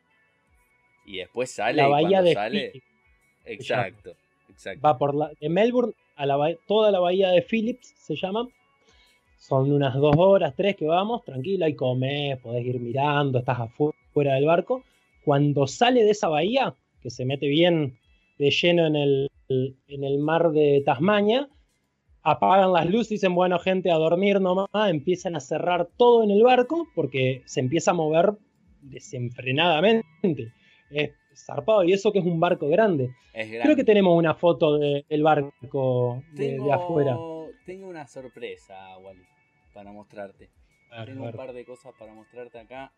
[1.06, 2.84] Y después sale la bahía de sale.
[3.46, 4.16] exacto,
[4.50, 4.82] exacto.
[4.86, 8.48] Va por la, de Melbourne a la toda la bahía de Phillips se llama.
[9.38, 14.36] Son unas dos horas, tres que vamos, tranquila, y comes, podés ir mirando, estás afuera
[14.36, 14.84] del barco.
[15.26, 17.98] Cuando sale de esa bahía, que se mete bien
[18.40, 21.50] de lleno en el, en el mar de Tasmania,
[22.24, 26.32] apagan las luces y dicen, bueno, gente, a dormir nomás, empiezan a cerrar todo en
[26.32, 28.34] el barco porque se empieza a mover
[28.82, 30.54] desenfrenadamente.
[30.94, 31.12] Es
[31.46, 33.14] zarpado, y eso que es un barco grande.
[33.34, 37.18] Creo que tenemos una foto del barco de, afuera.
[37.66, 39.24] Tengo una sorpresa, Wally,
[39.74, 40.50] para mostrarte.
[41.06, 42.92] tengo un par de cosas para mostrarte acá.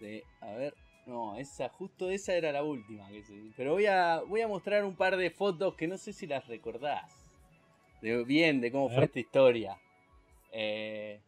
[0.00, 0.74] De, a ver,
[1.06, 3.08] no, esa, justo esa era la última.
[3.56, 6.46] Pero voy a, voy a mostrar un par de fotos que no sé si las
[6.48, 7.26] recordás
[8.02, 9.78] de bien de cómo fue esta historia.
[10.52, 11.20] Eh,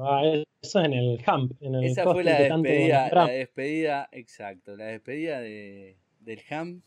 [0.00, 0.22] ah,
[0.60, 1.52] eso en el Hump.
[1.82, 6.84] esa fue la despedida, la despedida, exacto, la despedida de, del Hump.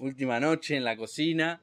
[0.00, 1.60] Última noche en la cocina.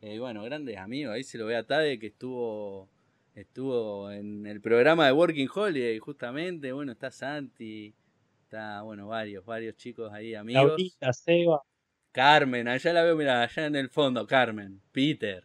[0.00, 2.88] Eh, bueno, grandes amigos, ahí se lo ve a Tade que estuvo
[3.36, 7.94] estuvo en el programa de Working Holiday justamente, bueno, está Santi,
[8.42, 10.80] está, bueno, varios, varios chicos ahí, amigos.
[11.12, 11.62] Seba.
[12.12, 15.44] Carmen, allá la veo, mira, allá en el fondo, Carmen, Peter,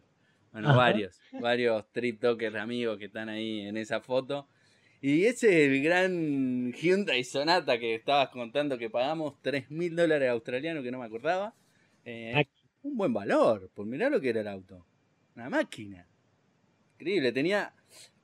[0.54, 2.24] bueno, varios, varios trip
[2.58, 4.48] amigos que están ahí en esa foto.
[5.04, 10.30] Y ese es el gran Hyundai Sonata que estabas contando que pagamos 3 mil dólares
[10.30, 11.56] australianos que no me acordaba.
[12.06, 12.46] Eh,
[12.84, 14.86] un buen valor, por mirar lo que era el auto.
[15.36, 16.08] Una máquina.
[16.94, 17.74] Increíble, tenía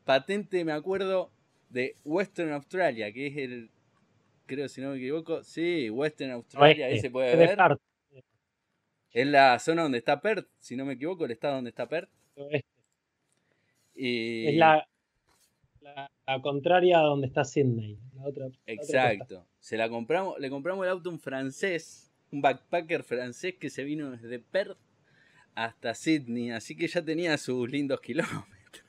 [0.06, 1.32] patente, me acuerdo,
[1.70, 3.72] de Western Australia, que es el,
[4.46, 7.58] creo si no me equivoco, sí, Western Australia, ahí se puede ver.
[9.12, 12.10] Es la zona donde está Perth, si no me equivoco, el estado donde está Perth.
[13.96, 14.48] Y...
[14.48, 14.88] Es la,
[15.82, 16.12] la,
[16.42, 17.98] contraria a donde está Sydney.
[18.66, 19.46] Exacto.
[19.60, 23.84] Se la compramos, le compramos el auto a un francés, un backpacker francés que se
[23.84, 24.78] vino desde Perth
[25.56, 28.86] hasta Sydney, así que ya tenía sus lindos kilómetros.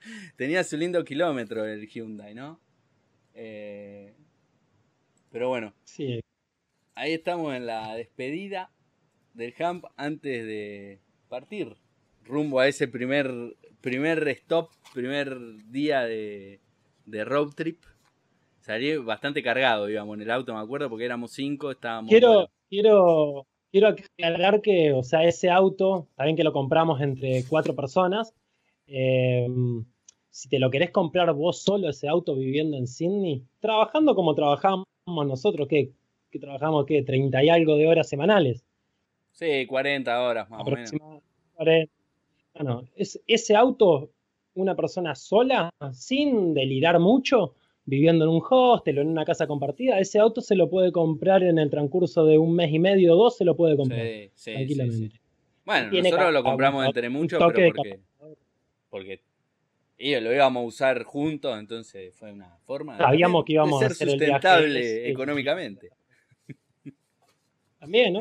[0.36, 2.60] tenía su lindo kilómetro el Hyundai, ¿no?
[3.34, 4.14] Eh,
[5.30, 5.74] pero bueno.
[5.84, 6.20] Sí.
[6.94, 8.72] Ahí estamos en la despedida
[9.34, 11.76] del Hump antes de partir
[12.24, 13.30] rumbo a ese primer,
[13.80, 15.38] primer stop, primer
[15.70, 16.60] día de,
[17.06, 17.82] de road trip.
[18.60, 22.10] Salí bastante cargado, digamos, en el auto, me acuerdo, porque éramos cinco, estábamos...
[22.10, 27.74] Quiero, quiero, quiero aclarar que, o sea, ese auto, también que lo compramos entre cuatro
[27.74, 28.34] personas,
[28.86, 29.84] em,
[30.30, 34.86] si te lo querés comprar vos solo ese auto viviendo en Sydney, trabajando como trabajamos
[35.06, 35.90] nosotros, que,
[36.30, 37.02] que trabajamos, ¿qué?
[37.02, 38.64] 30 y algo de horas semanales.
[39.32, 40.92] Sí, 40 horas más o menos.
[42.54, 44.10] Bueno, es, ese auto,
[44.54, 49.98] una persona sola, sin delirar mucho, viviendo en un hostel o en una casa compartida,
[49.98, 53.16] ese auto se lo puede comprar en el transcurso de un mes y medio o
[53.16, 54.00] dos, se lo puede comprar.
[54.00, 55.20] Sí, sí, tranquilamente.
[55.64, 58.00] bueno, nosotros lo compramos entre muchos, pero porque,
[58.88, 59.20] porque
[59.98, 64.08] ellos lo íbamos a usar juntos, entonces fue una forma Sabíamos que íbamos a ser
[64.08, 65.90] sustentable económicamente.
[67.78, 68.20] También, ¿no?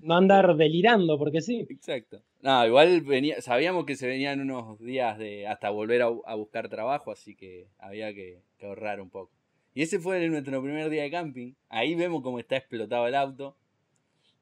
[0.00, 1.66] No andar delirando, porque sí.
[1.68, 2.20] Exacto.
[2.44, 7.10] No, igual venía, sabíamos que se venían unos días de hasta volver a, buscar trabajo,
[7.10, 9.32] así que había que, ahorrar un poco.
[9.72, 11.54] Y ese fue nuestro primer día de camping.
[11.70, 13.56] Ahí vemos cómo está explotado el auto.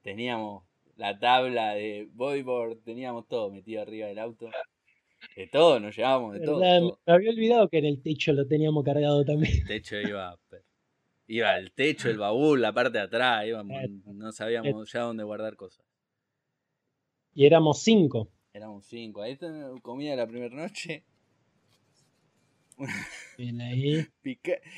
[0.02, 0.64] Teníamos
[0.96, 4.50] la tabla de bodyboard, teníamos todo metido arriba del auto.
[5.36, 6.58] De todo, nos llevábamos de todo,
[7.06, 9.58] Me había olvidado que en el techo lo teníamos cargado también.
[9.58, 10.36] El techo iba.
[11.28, 13.46] Iba el techo, el baúl, la parte de atrás,
[14.06, 15.86] no sabíamos ya dónde guardar cosas.
[17.34, 18.28] Y éramos cinco.
[18.52, 19.22] Éramos cinco.
[19.22, 19.38] Ahí
[19.82, 21.04] comida la primera noche.
[23.38, 24.06] Bien ahí.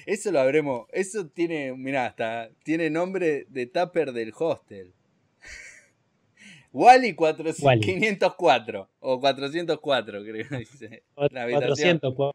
[0.07, 0.87] Eso lo habremos.
[0.93, 4.93] Eso tiene, mirá, hasta tiene nombre de tupper del hostel.
[6.73, 11.03] Wally 504 o 404, creo que dice.
[11.31, 12.35] La 404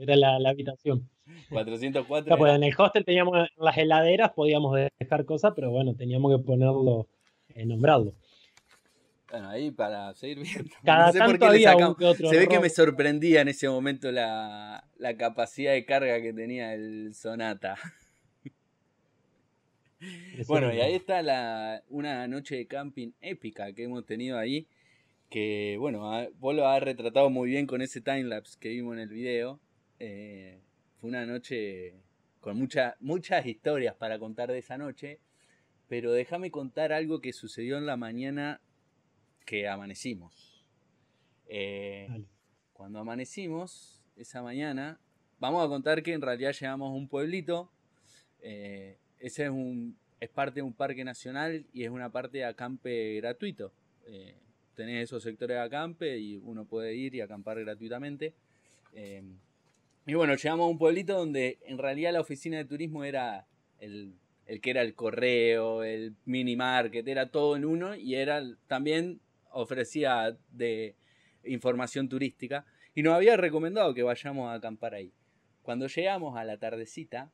[0.00, 1.08] era la, la habitación.
[1.50, 2.36] 404.
[2.36, 7.08] pues en el hostel teníamos las heladeras, podíamos dejar cosas, pero bueno, teníamos que ponerlo,
[7.54, 8.14] eh, nombrarlo.
[9.30, 10.70] Bueno, ahí para seguir viendo.
[10.84, 11.96] no sé por qué le sacamos.
[12.16, 14.84] Se ve que me sorprendía en ese momento la,
[15.18, 17.76] capacidad de carga que tenía el Sonata.
[20.46, 24.68] bueno, y ahí está la, una noche de camping épica que hemos tenido ahí.
[25.28, 26.08] Que bueno,
[26.38, 29.58] vos lo has retratado muy bien con ese timelapse que vimos en el video.
[29.98, 30.60] Eh,
[31.00, 31.94] fue una noche
[32.40, 32.56] con
[33.00, 35.18] muchas historias para contar de esa noche.
[35.88, 38.60] Pero déjame contar algo que sucedió en la mañana
[39.46, 40.64] que amanecimos.
[41.48, 42.08] Eh,
[42.72, 45.00] cuando amanecimos esa mañana,
[45.38, 47.70] vamos a contar que en realidad llegamos a un pueblito.
[48.42, 52.44] Eh, ese es, un, es parte de un parque nacional y es una parte de
[52.44, 53.72] acampe gratuito.
[54.06, 54.34] Eh,
[54.74, 58.34] tenés esos sectores de acampe y uno puede ir y acampar gratuitamente.
[60.06, 63.46] y bueno, llegamos a un pueblito donde en realidad la oficina de turismo era
[63.78, 64.12] el,
[64.46, 69.20] el que era el correo, el mini market, era todo en uno y era también
[69.56, 70.96] ofrecía de
[71.44, 72.64] información turística
[72.94, 75.12] y nos había recomendado que vayamos a acampar ahí.
[75.62, 77.30] Cuando llegamos a la tardecita,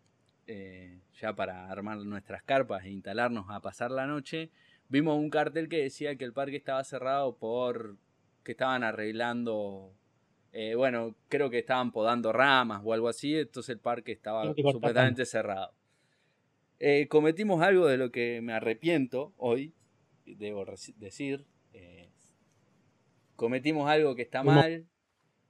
[0.47, 4.51] eh, ya para armar nuestras carpas e instalarnos a pasar la noche,
[4.89, 7.97] vimos un cartel que decía que el parque estaba cerrado por
[8.43, 9.95] que estaban arreglando,
[10.53, 15.25] eh, bueno, creo que estaban podando ramas o algo así, entonces el parque estaba completamente
[15.25, 15.73] cerrado.
[16.81, 19.73] Eh, cometimos algo de lo que me arrepiento hoy,
[20.27, 20.65] debo
[20.97, 21.47] decir,
[23.37, 24.87] cometimos algo que está mal,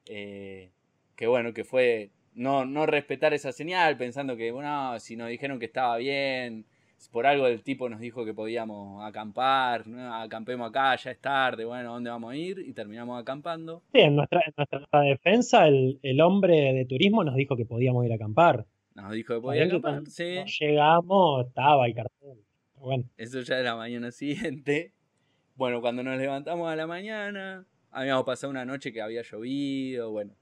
[0.06, 0.72] eh,
[1.16, 5.58] que bueno, que fue no, no respetar esa señal, pensando que, bueno, si nos dijeron
[5.58, 6.66] que estaba bien,
[7.10, 11.94] por algo el tipo nos dijo que podíamos acampar, acampemos acá, ya es tarde, bueno,
[11.94, 12.58] ¿dónde vamos a ir?
[12.60, 13.82] Y terminamos acampando.
[13.92, 14.40] Sí, en nuestra,
[15.02, 18.66] defensa, el, hombre de turismo nos dijo que podíamos ir a acampar.
[18.94, 20.44] Nos dijo que podíamos acampar, sí.
[20.60, 22.44] llegamos, estaba el cartel.
[22.74, 23.04] Bueno.
[23.16, 24.92] Eso ya era la mañana siguiente.
[25.54, 30.34] Bueno, cuando nos levantamos a la mañana, Habíamos pasado una noche que había llovido, bueno.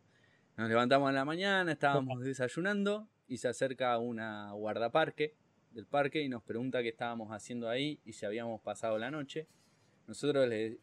[0.56, 5.34] Nos levantamos en la mañana, estábamos desayunando y se acerca una guardaparque
[5.72, 9.48] del parque y nos pregunta qué estábamos haciendo ahí y si habíamos pasado la noche.
[10.06, 10.78] Nosotros le,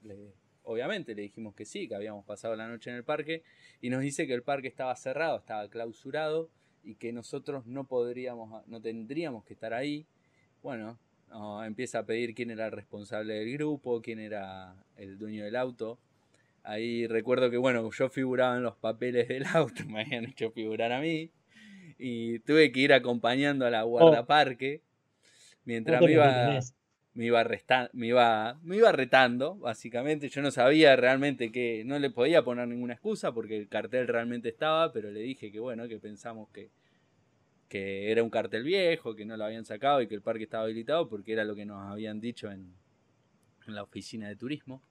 [0.63, 3.43] obviamente le dijimos que sí, que habíamos pasado la noche en el parque
[3.79, 6.49] y nos dice que el parque estaba cerrado, estaba clausurado
[6.83, 10.05] y que nosotros no podríamos, no tendríamos que estar ahí.
[10.61, 10.99] Bueno,
[11.65, 15.97] empieza a pedir quién era el responsable del grupo, quién era el dueño del auto.
[16.67, 20.91] Ahí recuerdo que, bueno, yo figuraba en los papeles del auto, me habían hecho figurar
[20.91, 21.31] a mí.
[21.97, 23.87] Y tuve que ir acompañando a la oh.
[23.87, 24.81] guardaparque.
[25.63, 26.59] Mientras me iba,
[27.13, 27.43] me iba,
[27.93, 30.27] me, iba, me iba retando, básicamente.
[30.27, 34.49] Yo no sabía realmente que no le podía poner ninguna excusa porque el cartel realmente
[34.49, 36.69] estaba, pero le dije que, bueno, que pensamos que,
[37.69, 40.65] que era un cartel viejo, que no lo habían sacado y que el parque estaba
[40.65, 42.73] habilitado porque era lo que nos habían dicho en,
[43.67, 44.83] en la oficina de turismo.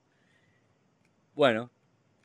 [1.37, 1.69] Bueno,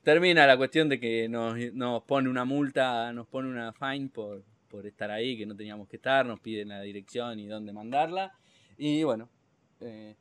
[0.03, 4.43] termina la cuestión de que nos, pone una multa, nos pone una fine por,
[4.87, 8.33] estar ahí, que no teníamos que estar, nos piden la dirección y dónde mandarla.
[8.79, 9.29] Y bueno,
[9.81, 10.17] eh,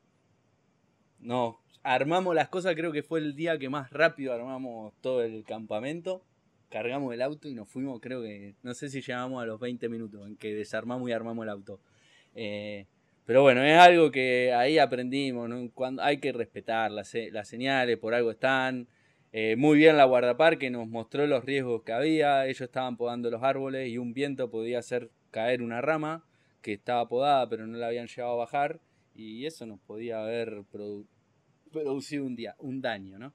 [1.19, 5.45] no, armamos las cosas, creo que fue el día que más rápido armamos todo el
[5.45, 6.21] campamento.
[6.69, 9.87] Cargamos el auto y nos fuimos, creo que, no sé si llegamos a los 20
[9.87, 11.79] minutos en que desarmamos y armamos el auto.
[12.35, 12.87] Eh,
[13.31, 17.15] pero bueno, es algo que ahí aprendimos, Cuando hay que respetar las,
[17.47, 18.89] señales, por algo están.
[19.31, 22.45] Eh, muy bien la guardaparque nos mostró los riesgos que había.
[22.45, 26.25] Ellos estaban podando los árboles y un viento podía hacer caer una rama
[26.61, 28.81] que estaba podada pero no la habían llevado a bajar.
[29.15, 30.63] Y eso nos podía haber
[31.71, 33.33] producido un, día, un daño, ¿no?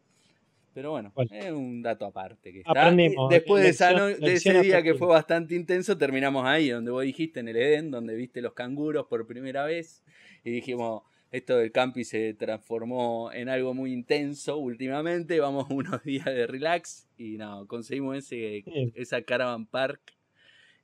[0.77, 2.95] Pero bueno, es un dato aparte que está.
[3.31, 7.49] Después de, de ese día que fue bastante intenso, terminamos ahí, donde vos dijiste en
[7.49, 10.05] el Edén, donde viste los canguros por primera vez.
[10.45, 15.41] Y dijimos, esto del campi se transformó en algo muy intenso últimamente.
[15.41, 18.62] Vamos unos días de relax y no, conseguimos ese,
[18.95, 20.12] esa Caravan Park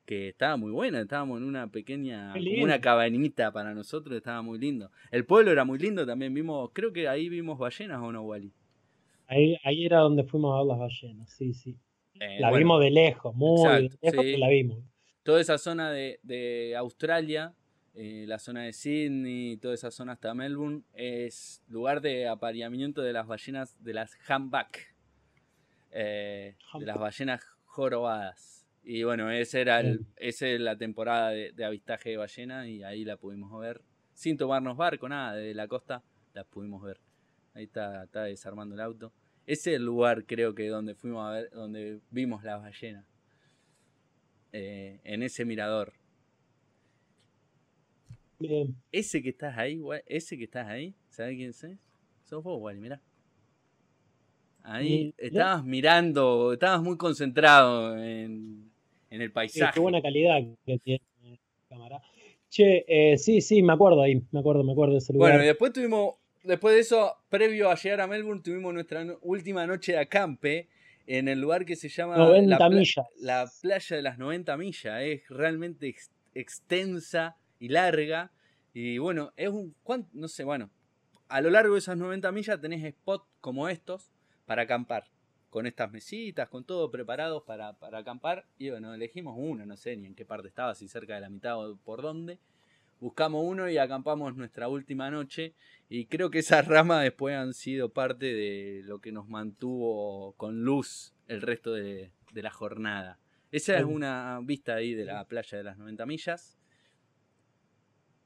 [0.06, 1.02] que estaba muy buena.
[1.02, 4.90] Estábamos en una pequeña, una cabanita para nosotros, estaba muy lindo.
[5.10, 6.32] El pueblo era muy lindo también.
[6.32, 8.54] Vimos, creo que ahí vimos ballenas o no, Wally.
[9.32, 11.78] Ahí, ahí era donde fuimos a ver las ballenas, sí, sí.
[12.20, 14.78] Eh, la vimos de lejos, muy lejos que la vimos.
[15.22, 17.54] Toda esa zona de, de Australia,
[17.94, 23.14] eh, la zona de Sydney, toda esa zona hasta Melbourne, es lugar de apareamiento de
[23.14, 24.94] las ballenas, de las humpback,
[25.92, 28.66] eh, de las ballenas jorobadas.
[28.84, 32.82] Y bueno, esa era el, esa es la temporada de, de, avistaje de ballena y
[32.82, 33.80] ahí la pudimos ver.
[34.12, 36.02] Sin tomarnos barco, nada, desde la costa
[36.34, 37.00] la pudimos ver.
[37.54, 39.12] Ahí está, está desarmando el auto.
[39.46, 43.04] Ese es el lugar, creo que, donde fuimos a ver, donde vimos las ballenas.
[44.52, 45.92] Eh, en ese mirador.
[48.38, 48.76] Bien.
[48.90, 51.66] Ese que estás ahí, ese que estás ahí, ¿sabes quién es?
[52.24, 53.00] Sos vos, Wally, mirá.
[54.64, 58.70] Ahí estabas mirando, estabas muy concentrado en,
[59.10, 59.74] en el paisaje.
[59.74, 62.02] qué buena calidad que tiene la cámara.
[62.48, 65.32] Che, eh, sí, sí, me acuerdo ahí, me acuerdo, me acuerdo de ese lugar.
[65.32, 69.66] Bueno, y después tuvimos después de eso, previo a llegar a Melbourne, tuvimos nuestra última
[69.66, 70.68] noche de acampe
[71.06, 73.06] en el lugar que se llama 90 la, millas.
[73.18, 75.02] la playa de las 90 millas.
[75.02, 75.94] Es realmente
[76.34, 78.32] extensa y larga.
[78.72, 79.74] Y bueno, es un.
[80.12, 80.70] No sé, bueno.
[81.28, 84.10] A lo largo de esas 90 millas tenés spots como estos
[84.46, 85.10] para acampar.
[85.48, 88.46] Con estas mesitas, con todo preparados para, para acampar.
[88.58, 91.28] Y bueno, elegimos uno, no sé ni en qué parte estaba, si cerca de la
[91.28, 92.38] mitad o por dónde
[93.02, 95.54] buscamos uno y acampamos nuestra última noche.
[95.88, 100.62] Y creo que esas ramas después han sido parte de lo que nos mantuvo con
[100.62, 103.18] luz el resto de, la jornada.
[103.50, 106.56] Esa es una vista ahí de la playa de las 90 millas.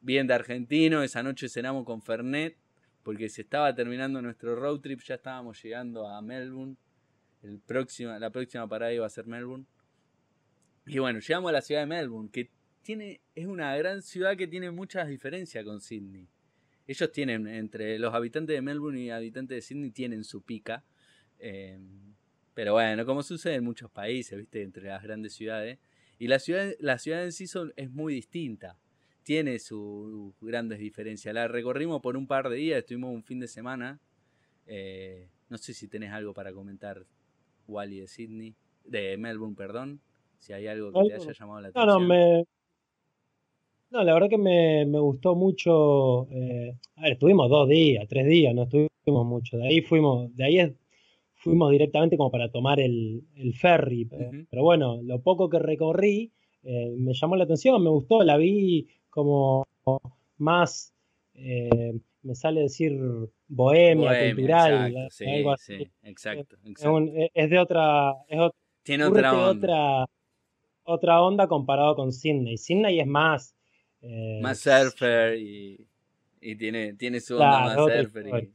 [0.01, 2.59] Bien de argentino, esa noche cenamos con Fernet,
[3.03, 6.77] porque se estaba terminando nuestro road trip, ya estábamos llegando a Melbourne.
[7.43, 9.65] El próximo, la próxima parada iba a ser Melbourne.
[10.85, 12.51] Y bueno, llegamos a la ciudad de Melbourne, que
[12.93, 16.29] es una gran ciudad que tiene muchas diferencias con Sydney.
[16.87, 20.85] Ellos tienen, entre los habitantes de Melbourne y habitantes de Sydney, tienen su pica.
[21.39, 22.15] Em,
[22.55, 24.63] pero bueno, como sucede en muchos países, ¿viste?
[24.63, 25.79] Entre las grandes ciudades.
[26.19, 27.47] Y la ciudad, la ciudad en sí
[27.77, 28.79] es muy distinta.
[29.25, 31.35] Tiene sus grandes diferencias.
[31.35, 34.01] La recorrimos por un par de días, estuvimos un fin de semana.
[34.67, 37.05] Eh, no sé si tenés algo para comentar,
[37.67, 38.55] Wally, de Sydney.
[38.85, 40.01] De Melbourne, perdón.
[40.39, 41.87] Si hay algo que te haya llamado la atención.
[41.87, 42.47] No, no, me,
[43.91, 46.29] no, la verdad que me, gustó mucho.
[46.31, 49.59] Eh, a ver, estuvimos dos días, tres días, no estuvimos mucho.
[49.59, 50.77] De ahí fuimos, de ahí
[51.35, 53.23] fuimos directamente como para tomar el,
[53.55, 54.09] ferry.
[54.51, 58.89] Pero bueno, lo poco que recorrí eh, me llamó la atención, me gustó, la vi
[59.09, 59.67] como
[60.39, 60.93] más,
[61.35, 62.99] eh, me sale decir
[63.47, 65.77] bohemia, cultural, sí, algo así.
[65.79, 67.13] Sí, exacto, exacto.
[67.33, 68.15] Es, de otra,
[68.83, 69.51] tiene otra onda.
[69.51, 70.07] otra
[70.87, 72.57] otra onda comparado con Sydney.
[72.57, 73.56] Sydney es más
[74.09, 75.87] eh, más surfer y,
[76.59, 78.51] tiene, tiene su onda más surfer.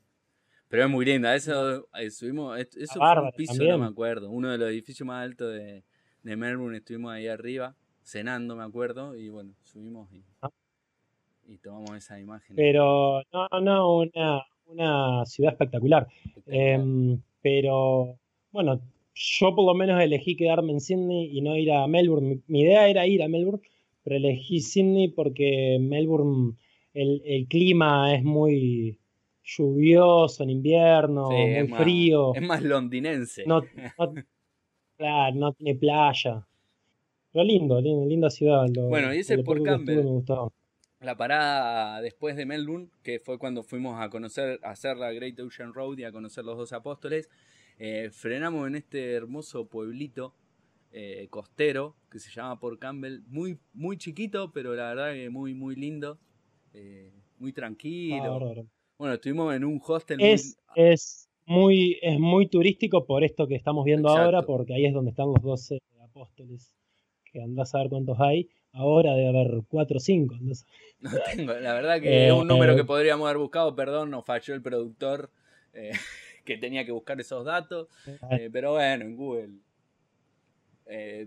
[0.68, 1.36] pero es muy linda.
[1.36, 4.30] Eso subimos, eso fue un piso, no me acuerdo.
[4.30, 5.84] Uno de los edificios más altos de,
[6.24, 6.78] Melbourne.
[6.78, 9.16] Estuvimos ahí arriba, cenando, me acuerdo.
[9.16, 10.50] Y bueno, subimos y, ah.
[11.62, 12.56] tomamos esa imagen.
[12.56, 16.08] Pero no, no, una, una ciudad espectacular.
[16.46, 18.18] Em, pero
[18.52, 18.80] bueno,
[19.14, 22.42] yo por lo menos elegí quedarme en Sydney y no ir a Melbourne.
[22.48, 23.62] mi idea era ir a Melbourne
[24.04, 26.56] pero elegí Sydney porque Melbourne
[26.94, 29.00] el, clima es muy
[29.44, 32.34] lluvioso en invierno, muy frío.
[32.36, 33.44] es más londinense.
[33.46, 33.64] No,
[34.98, 36.46] claro, no tiene playa.
[37.32, 38.68] Pero lindo, linda ciudad.
[38.90, 40.24] bueno, y ese por Campbell.
[41.00, 45.40] La parada después de Melbourne, que fue cuando fuimos a conocer, a hacer la Great
[45.40, 47.28] Ocean Road y a conocer los dos apóstoles,
[47.80, 50.36] eh, frenamos en este hermoso pueblito
[50.92, 53.22] eh, costero que se llama Port Campbell.
[53.28, 56.20] Muy, muy chiquito, pero la verdad que muy, muy lindo.
[56.74, 58.68] Eh, muy tranquilo.
[58.98, 60.20] Bueno, estuvimos en un hostel.
[60.22, 60.86] Es, muy...
[60.92, 65.12] es, muy, es muy turístico por esto que estamos viendo ahora, porque ahí es donde
[65.12, 66.76] están los 12 apóstoles,
[67.26, 68.50] que andás a ver cuántos hay.
[68.74, 70.36] Ahora debe haber 4 o 5.
[71.02, 74.24] No tengo, la verdad que es un número que eh, podríamos haber buscado, perdón, nos
[74.24, 75.32] falló el productor
[75.74, 75.94] eh,
[76.46, 77.88] que tenía que buscar esos datos.
[78.30, 79.50] Eh, pero bueno, en Google,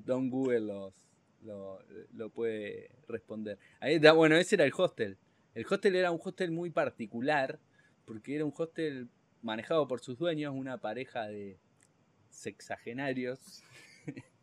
[0.05, 0.95] Don Google los,
[1.43, 1.79] lo,
[2.13, 3.59] lo, puede responder.
[3.81, 5.17] Ahí bueno, ese era el hostel.
[5.55, 7.59] El hostel era un hostel muy particular,
[8.05, 9.09] porque era un hostel
[9.43, 11.59] manejado por sus dueños, una pareja de
[12.31, 13.63] sexagenarios.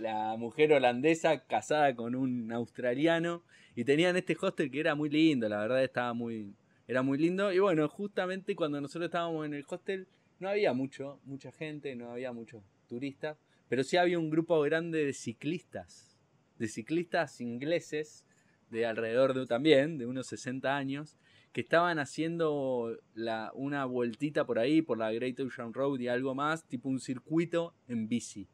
[0.00, 3.42] la mujer holandesa casada con un australiano
[3.74, 6.54] y tenían este hostel que era muy lindo, la verdad estaba muy
[6.86, 10.08] era muy lindo y bueno, justamente cuando nosotros estábamos en el hostel
[10.40, 13.36] no había mucho, mucha gente, no había muchos turistas,
[13.70, 16.18] pero sí había un grupo grande de ciclistas,
[16.58, 18.26] de ciclistas ingleses
[18.68, 21.16] de alrededor de también, de unos 60 años,
[21.52, 26.34] que estaban haciendo la, una vueltita por ahí, por la Great Ocean Road y algo
[26.34, 28.48] más, tipo un circuito en bici,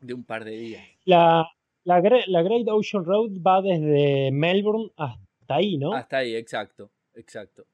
[0.00, 0.84] de un par de días.
[1.04, 1.46] La,
[1.84, 5.94] la, Great Ocean Road va desde Melbourne hasta ahí, ¿no?
[5.94, 7.64] Hasta ahí, exacto, exacto.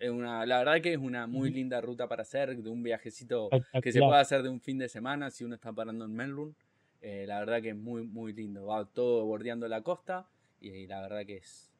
[0.00, 3.50] Es una, la verdad que es una muy linda ruta para hacer, de un viajecito
[3.82, 6.54] que se puede hacer de un fin de semana si uno está parando en Melbourne.
[7.02, 8.64] Eh, la verdad que es muy, muy lindo.
[8.64, 10.26] Va todo bordeando la costa
[10.58, 11.70] y, la verdad que es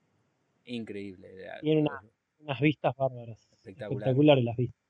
[0.66, 1.30] increíble.
[1.62, 1.86] Tiene
[2.40, 3.48] unas vistas bárbaras.
[3.52, 4.80] Espectaculares las vistas.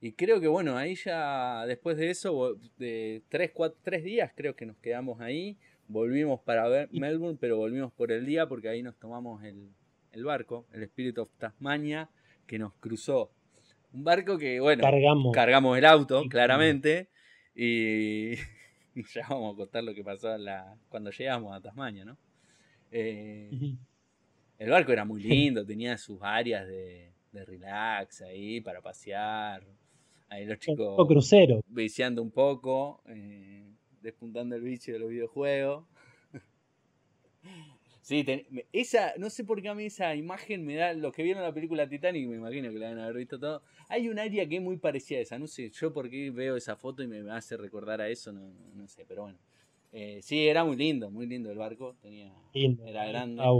[0.00, 4.56] Y creo que bueno, ahí ya después de eso, de tres, cuatro, tres días creo
[4.56, 5.56] que nos quedamos ahí.
[5.86, 9.70] Volvimos para ver Melbourne, pero volvimos por el día porque ahí nos tomamos el,
[10.12, 12.10] el barco, el Spirit of Tasmania,
[12.46, 13.30] que nos cruzó.
[13.92, 17.08] Un barco que, bueno, cargamos, cargamos el auto, claramente.
[17.56, 18.34] Y,
[19.14, 22.18] ya vamos a contar lo que pasó la, cuando llegamos a Tasmania, ¿no?
[22.90, 23.76] Eh,
[24.58, 29.64] el barco era muy lindo, tenía sus áreas de, relax ahí para pasear.
[30.28, 30.98] Ahí los chicos.
[30.98, 31.60] Un crucero.
[31.66, 33.68] Viciando un poco, eh,
[34.00, 35.84] despuntando el bicho de los videojuegos.
[38.04, 38.24] sí,
[38.72, 40.92] esa, no sé por qué a mí esa imagen me da.
[40.92, 43.62] Los que vieron la película Titanic, me imagino que la van a haber visto todo.
[43.88, 45.38] Hay un área que es muy parecida a esa.
[45.38, 48.52] No sé yo por qué veo esa foto y me hace recordar a eso, no,
[48.74, 49.38] no sé, pero bueno.
[49.92, 51.96] Eh, sí, era muy lindo, muy lindo el barco.
[52.02, 52.32] Tenía,
[52.84, 53.42] era grande.
[53.42, 53.52] Ah,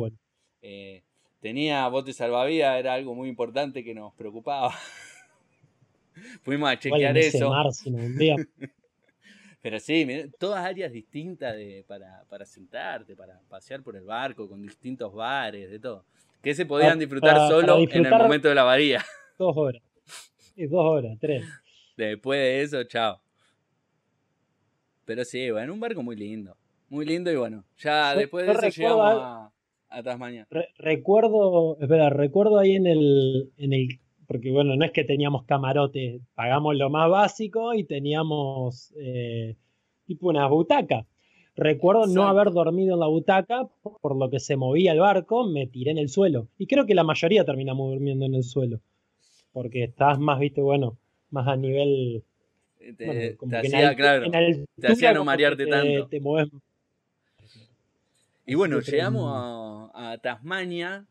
[0.63, 1.03] eh,
[1.41, 4.75] tenía botes salvavidas, era algo muy importante que nos preocupaba.
[6.43, 7.51] Fuimos a chequear eso.
[9.65, 10.07] Pero sí,
[10.39, 15.71] todas áreas distintas de, para, para sentarte, para pasear por el barco, con distintos bares,
[15.71, 16.05] de todo.
[16.43, 19.03] Que se podían disfrutar solo en el momento de la bahía.
[19.39, 19.83] Dos horas.
[20.55, 21.47] dos horas, tres.
[21.97, 23.23] Después de eso, chao.
[25.07, 26.59] Pero sí, bueno, un barco muy lindo.
[26.91, 29.53] Muy lindo y bueno, ya después de eso llegamos a,
[29.89, 30.47] a Tasmania.
[30.77, 36.21] recuerdo, espera, recuerdo ahí en el, en el, porque bueno, no es que teníamos camarote,
[36.35, 39.57] pagamos lo más básico y teníamos eh,
[40.07, 41.07] tipo una butaca.
[41.57, 45.69] Recuerdo no haber dormido en la butaca, por lo que se movía el barco, me
[45.69, 46.49] tiré en el suelo.
[46.59, 48.81] Y creo que la mayoría terminamos durmiendo en el suelo.
[49.53, 50.99] Porque estás más, viste, bueno,
[51.31, 52.25] más a nivel
[52.93, 56.09] te, hacía, claro, te hacía no marearte tanto.
[58.47, 61.07] y bueno, llegamos a, Tasmania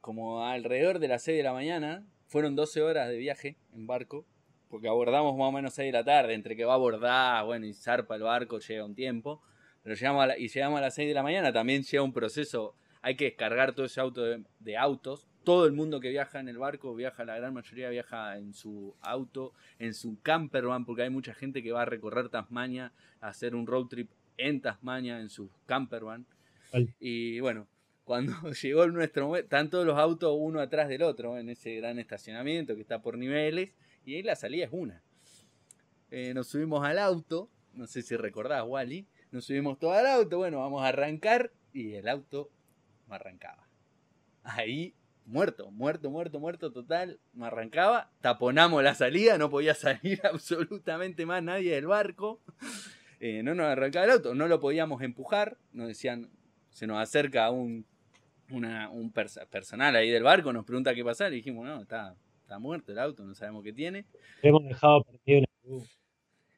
[0.00, 2.06] como alrededor de las 6 de la mañana.
[2.30, 4.24] Fueron 12 horas de viaje en barco,
[4.68, 7.66] porque abordamos más o menos 6 de la tarde, entre que va a abordar, bueno,
[7.66, 9.42] y zarpa el barco, llega un tiempo.
[9.82, 13.16] Pero llegamos y llegamos a las 6 de la mañana, también llega un proceso, hay
[13.16, 16.94] que descargar todo ese auto de autos, todo el mundo que viaja en el barco,
[16.94, 21.64] viaja, la gran mayoría viaja en su auto, en su campervan, porque hay mucha gente
[21.64, 26.26] que va a recorrer Tasmania, a hacer un road trip en Tasmania, en su campervan.
[27.00, 27.66] Y bueno,
[28.10, 28.32] cuando
[28.62, 32.74] llegó nuestro momento, están todos los autos uno atrás del otro, en ese gran estacionamiento
[32.74, 33.70] que está por niveles,
[34.04, 35.00] y ahí la salida es una.
[36.10, 40.38] Eh, nos subimos al auto, no sé si recordás, Wally, nos subimos todo al auto,
[40.38, 42.50] bueno, vamos a arrancar, y el auto
[43.06, 43.68] no arrancaba.
[44.42, 44.92] Ahí
[45.24, 47.20] muerto, muerto, muerto, muerto total.
[47.32, 52.40] No arrancaba, taponamos la salida, no podía salir absolutamente más nadie del barco.
[53.20, 55.58] Eh, no nos arrancaba el auto, no lo podíamos empujar.
[55.72, 56.28] Nos decían,
[56.70, 57.86] se nos acerca un,
[58.50, 59.12] un
[59.50, 61.28] personal ahí del barco, nos pregunta qué pasa.
[61.28, 64.04] Y dijimos, no, está, está muerto el auto, no sabemos qué tiene.
[64.42, 65.46] Hemos dejado perdido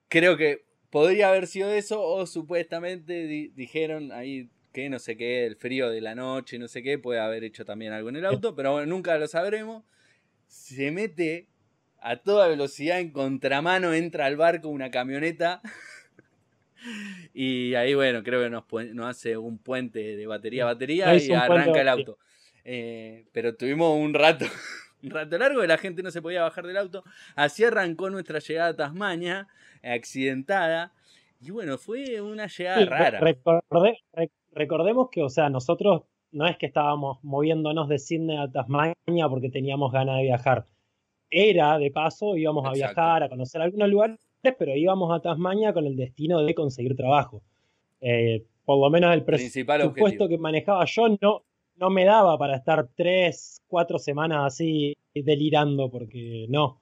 [0.09, 5.57] Creo que podría haber sido eso, o supuestamente dijeron ahí que no sé qué, el
[5.57, 8.55] frío de la noche, no sé qué, puede haber hecho también algo en el auto,
[8.55, 9.85] pero bueno, nunca lo sabremos.
[10.47, 11.49] Se mete
[11.99, 15.63] a toda velocidad en contramano, entra al barco una camioneta.
[17.35, 18.65] y ahí, bueno, creo que nos,
[18.95, 22.19] nos, hace un puente de batería a batería y arranca el auto.
[22.65, 24.45] Eh, pero tuvimos un rato
[25.03, 27.03] un rato largo, la gente no se podía bajar del auto.
[27.35, 29.49] Así arrancó nuestra llegada a Tasmania,
[29.83, 30.93] accidentada.
[31.41, 33.21] Y bueno, fue una llegada rara.
[34.53, 39.51] recordemos que, o sea, nosotros no es que estábamos moviéndonos de Sydney a Tasmania porque
[39.51, 40.67] teníamos ganas de viajar.
[41.31, 44.19] Era, de paso, íbamos a viajar, a conocer algunos lugares,
[44.59, 47.43] pero íbamos a Tasmania con el destino de conseguir trabajo.
[48.01, 51.43] Eh, por lo menos el presupuesto que manejaba yo no,
[51.77, 56.81] no me daba para estar tres, cuatro semanas así delirando, porque no,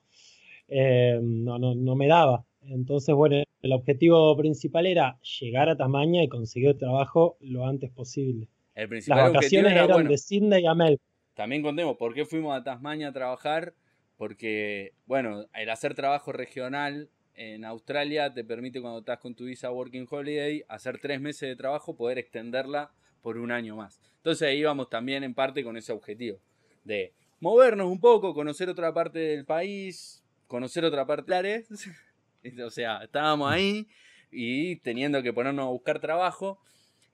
[0.68, 2.44] eh, no, no, no me daba.
[2.62, 8.48] Entonces, bueno, el objetivo principal era llegar a Tasmania y conseguir trabajo lo antes posible.
[8.74, 11.02] Las vacaciones eran de Sydney a Melbourne.
[11.34, 13.74] También contemos por qué fuimos a Tasmania a trabajar,
[14.16, 17.08] porque, bueno, el hacer trabajo regional
[17.40, 21.56] en Australia te permite cuando estás con tu visa Working Holiday hacer tres meses de
[21.56, 23.98] trabajo, poder extenderla por un año más.
[24.16, 26.38] Entonces ahí íbamos también en parte con ese objetivo
[26.84, 31.64] de movernos un poco, conocer otra parte del país, conocer otra parte de
[32.66, 33.88] O sea, estábamos ahí
[34.30, 36.60] y teniendo que ponernos a buscar trabajo.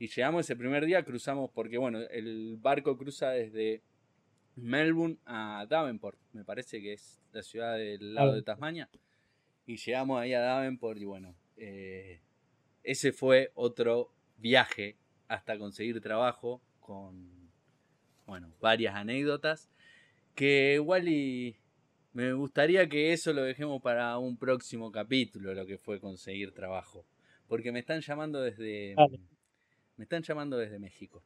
[0.01, 3.81] Y llegamos ese primer día, cruzamos, porque bueno, el barco cruza desde
[4.57, 8.91] Melbourne a Davenport, me parece que es la ciudad del lado de Tasmania.
[9.67, 12.21] Y llegamos ahí a Davenport y bueno, eh,
[12.83, 14.97] ese fue otro viaje
[15.29, 17.51] hasta conseguir trabajo con,
[18.27, 19.69] bueno, varias anécdotas
[20.37, 21.57] que igual y
[22.13, 27.05] me gustaría que eso lo dejemos para un próximo capítulo, lo que fue conseguir trabajo.
[27.49, 28.95] Porque me están llamando desde...
[29.97, 31.23] Me están llamando desde México.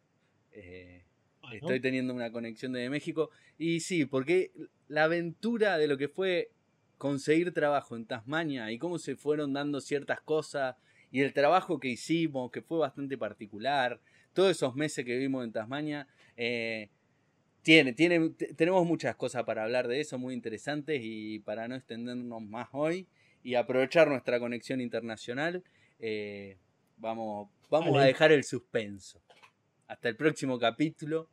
[0.53, 1.05] Eh,
[1.53, 3.31] estoy teniendo una conexión desde México.
[3.59, 4.53] Y sí, porque
[4.89, 6.51] la aventura de lo que fue
[7.01, 10.77] conseguir trabajo en Tasmania y cómo se fueron dando ciertas cosas
[11.11, 13.99] y el trabajo que hicimos, que fue bastante particular,
[14.35, 16.91] todos esos meses que vivimos en Tasmania, eh,
[17.63, 22.43] tiene, tiene, tenemos muchas cosas para hablar de eso, muy interesantes y para no extendernos
[22.43, 23.07] más hoy
[23.43, 25.65] y aprovechar nuestra conexión internacional,
[26.01, 26.59] eh,
[26.99, 29.23] vamos, vamos a dejar el suspenso.
[29.89, 31.31] Hasta el próximo capítulo,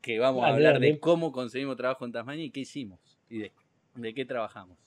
[0.00, 3.52] que vamos a hablar de cómo conseguimos trabajo en Tasmania y qué hicimos y de,
[3.94, 4.78] de qué trabajamos.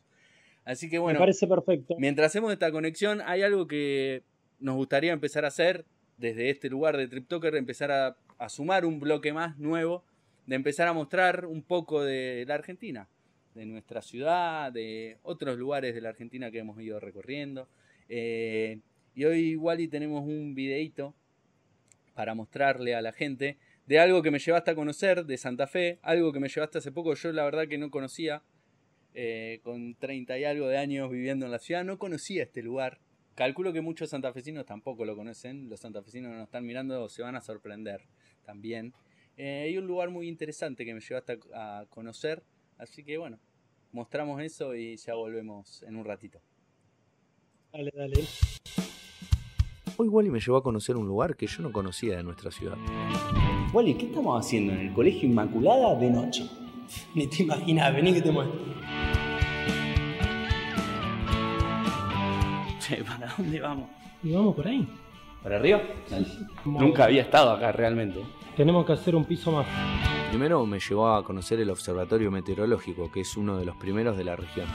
[0.66, 1.96] Así que bueno, Me parece perfecto.
[1.98, 4.24] mientras hacemos esta conexión, hay algo que
[4.60, 5.86] nos gustaría empezar a hacer
[6.18, 10.04] desde este lugar de TripToker, empezar a, a sumar un bloque más nuevo,
[10.46, 13.08] de empezar a mostrar un poco de la Argentina,
[13.56, 17.68] de nuestra ciudad, de otros lugares de la Argentina que hemos ido recorriendo.
[18.10, 18.80] Eh,
[19.16, 21.14] y hoy igual y tenemos un videito
[22.14, 26.00] para mostrarle a la gente de algo que me llevaste a conocer de Santa Fe,
[26.02, 28.42] algo que me llevaste hace poco, yo la verdad que no conocía,
[29.20, 33.00] eh, con 30 y algo de años viviendo en la ciudad, no conocía este lugar.
[33.34, 37.36] Calculo que muchos santafesinos tampoco lo conocen, los santafesinos que nos están mirando se van
[37.36, 38.02] a sorprender
[38.46, 38.94] también.
[39.36, 42.44] Eh, hay un lugar muy interesante que me llevaste a, a conocer,
[42.78, 43.40] así que bueno,
[43.92, 46.40] mostramos eso y ya volvemos en un ratito.
[47.74, 48.24] Dale, dale.
[49.98, 52.78] Hoy Wally me llevó a conocer un lugar que yo no conocía de nuestra ciudad.
[53.74, 56.48] Wally, ¿qué estamos haciendo en el Colegio Inmaculada de noche?
[57.16, 58.78] Ni te imaginas, vení que te muestro.
[63.08, 63.90] ¿para dónde vamos?
[64.24, 64.88] ¿Y vamos por ahí?
[65.44, 65.82] ¿Para arriba?
[66.66, 68.20] Nunca había estado acá realmente.
[68.56, 69.68] Tenemos que hacer un piso más.
[70.30, 74.24] Primero me llevó a conocer el Observatorio Meteorológico, que es uno de los primeros de
[74.24, 74.68] la región.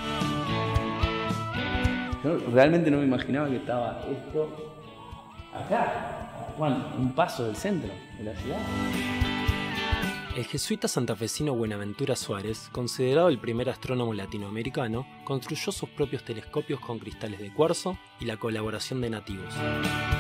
[2.25, 4.49] Yo realmente no me imaginaba que estaba esto
[5.53, 8.59] acá, Juan, un paso del centro de la ciudad.
[10.35, 16.99] El jesuita santafesino Buenaventura Suárez, considerado el primer astrónomo latinoamericano, construyó sus propios telescopios con
[16.99, 19.53] cristales de cuarzo y la colaboración de nativos.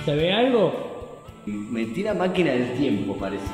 [0.05, 1.25] ¿Se ve algo?
[1.47, 3.47] Mentira máquina del tiempo, parece.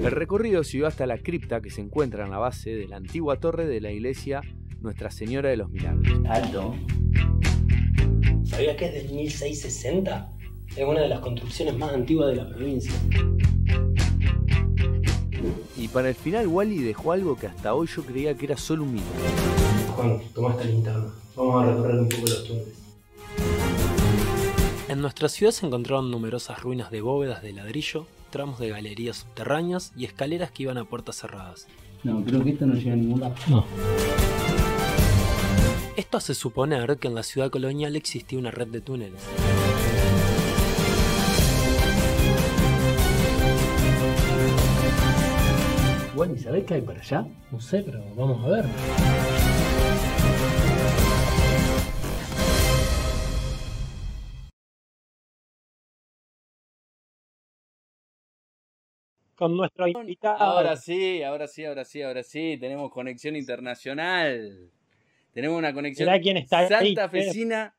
[0.00, 3.40] El recorrido siguió hasta la cripta que se encuentra en la base de la antigua
[3.40, 4.42] torre de la iglesia
[4.80, 6.20] Nuestra Señora de los Milagros.
[6.28, 6.76] Alto.
[8.44, 10.30] ¿Sabías que es del 1660?
[10.76, 12.92] Es una de las construcciones más antiguas de la provincia.
[15.76, 18.84] Y para el final Wally dejó algo que hasta hoy yo creía que era solo
[18.84, 19.06] un mito.
[19.96, 21.12] Juan, toma esta linterna.
[21.34, 22.74] Vamos a recorrer un poco los túneles.
[24.88, 29.92] En nuestra ciudad se encontraron numerosas ruinas de bóvedas de ladrillo, tramos de galerías subterráneas
[29.96, 31.66] y escaleras que iban a puertas cerradas.
[32.04, 33.34] No, creo que esto no llega a ningún lado.
[33.48, 33.64] No.
[35.96, 39.20] Esto hace suponer que en la ciudad colonial existía una red de túneles.
[46.14, 47.26] Bueno, ¿y sabés qué hay para allá?
[47.50, 48.64] No sé, pero vamos a ver.
[59.34, 60.38] con nuestro invitado.
[60.38, 62.56] Ahora sí, ahora sí, ahora sí, ahora sí.
[62.58, 64.70] Tenemos conexión internacional.
[65.32, 67.74] Tenemos una conexión quién está Santa Fecina,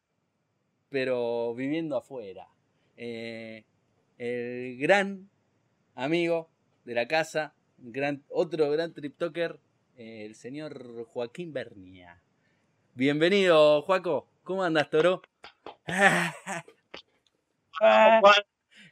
[0.90, 2.48] pero viviendo afuera.
[2.98, 3.64] Eh,
[4.18, 5.30] el gran
[5.96, 6.50] amigo
[6.84, 9.60] de la casa, gran, otro gran triptoker,
[9.98, 12.22] eh, el señor Joaquín Bernia.
[12.94, 14.28] Bienvenido, Joaco.
[14.44, 15.22] ¿Cómo andas, Toro?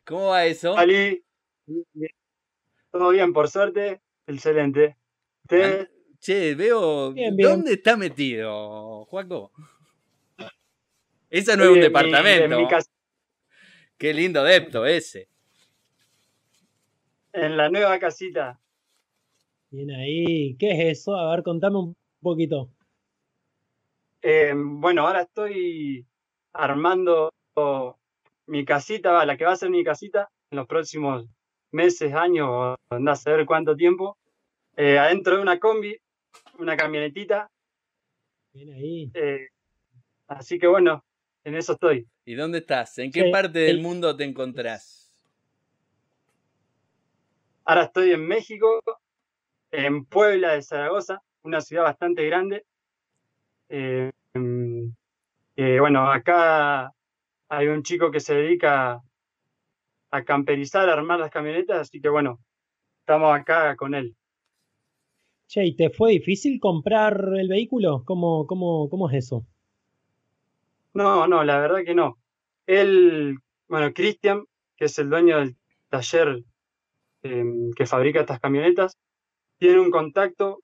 [0.05, 0.75] ¿Cómo va eso?
[2.91, 4.01] Todo bien, por suerte.
[4.27, 4.97] Excelente.
[6.19, 7.13] Che, veo.
[7.37, 9.51] ¿Dónde está metido, Juaco?
[11.29, 12.57] Ese no es un departamento.
[13.97, 15.29] Qué lindo depto ese.
[17.31, 18.59] En la nueva casita.
[19.73, 20.55] Bien ahí.
[20.59, 21.15] ¿Qué es eso?
[21.15, 22.69] A ver, contame un poquito.
[24.21, 26.05] Eh, bueno, ahora estoy
[26.53, 27.31] armando
[28.45, 31.25] mi casita, la que va a ser mi casita en los próximos
[31.71, 34.15] meses, años, no a saber cuánto tiempo,
[34.77, 35.97] eh, adentro de una combi,
[36.59, 37.49] una camionetita.
[38.53, 39.11] Bien ahí.
[39.15, 39.47] Eh,
[40.27, 41.03] así que bueno,
[41.43, 42.07] en eso estoy.
[42.25, 42.99] ¿Y dónde estás?
[42.99, 45.19] ¿En qué parte del mundo te encontrás?
[47.65, 48.79] Ahora estoy en México,
[49.73, 52.63] en Puebla de Zaragoza, una ciudad bastante grande.
[53.69, 54.11] Eh,
[55.79, 56.93] bueno, acá
[57.49, 59.01] hay un chico que se dedica
[60.11, 62.39] a camperizar, a armar las camionetas, así que bueno,
[62.99, 64.15] estamos acá con él.
[65.47, 68.03] Che, ¿y te fue difícil comprar el vehículo?
[68.05, 69.43] ¿Cómo, cómo, cómo es eso?
[70.93, 72.19] No, no, la verdad que no.
[72.67, 74.45] Él, bueno, Cristian,
[74.75, 75.55] que es el dueño del
[75.89, 76.43] taller
[77.23, 78.99] em, que fabrica estas camionetas,
[79.63, 80.59] tiene un contacto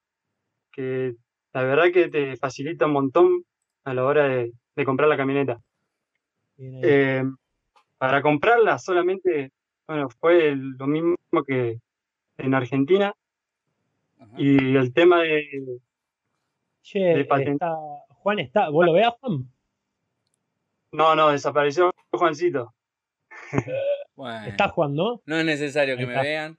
[0.74, 1.16] que
[1.54, 3.46] la verdad que te facilita un montón
[3.86, 4.52] a la hora de,
[4.84, 5.62] comprar la camioneta.
[6.58, 7.38] Em,
[7.98, 9.54] para comprarla solamente,
[9.88, 11.16] bueno, fue lo mismo
[11.48, 11.80] que
[12.40, 13.14] en Argentina.
[14.38, 15.80] Y el tema de...
[16.82, 17.26] Che,
[18.10, 19.50] Juan está, ¿vos lo veas, Juan?
[20.92, 22.74] No, no, desapareció Juancito.
[24.46, 25.22] Está Juan, ¿no?
[25.26, 26.58] No es necesario que me vean.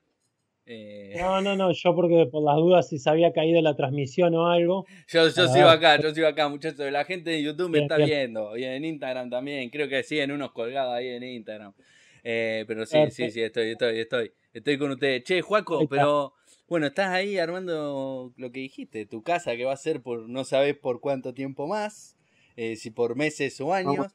[0.73, 4.33] Eh, no, no, no, yo porque por las dudas si se había caído la transmisión
[4.35, 4.85] o algo.
[5.09, 6.89] Yo, yo sigo acá, yo sigo acá, muchachos.
[6.91, 9.69] La gente de YouTube me está viendo y en Instagram también.
[9.69, 11.73] Creo que siguen unos colgados ahí en Instagram.
[12.23, 14.31] Eh, pero sí, sí, sí, estoy, estoy, estoy.
[14.53, 15.25] Estoy con ustedes.
[15.25, 16.33] Che, Juaco, pero
[16.69, 20.45] bueno, estás ahí armando lo que dijiste, tu casa que va a ser por no
[20.45, 22.15] sabes por cuánto tiempo más,
[22.55, 24.07] eh, si por meses o años.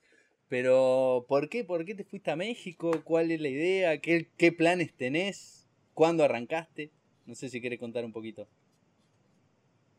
[0.48, 1.64] Pero, ¿por qué?
[1.64, 3.02] ¿Por qué te fuiste a México?
[3.04, 3.98] ¿Cuál es la idea?
[3.98, 5.55] ¿Qué, qué planes tenés?
[5.96, 6.90] ¿Cuándo arrancaste?
[7.24, 8.46] No sé si quieres contar un poquito.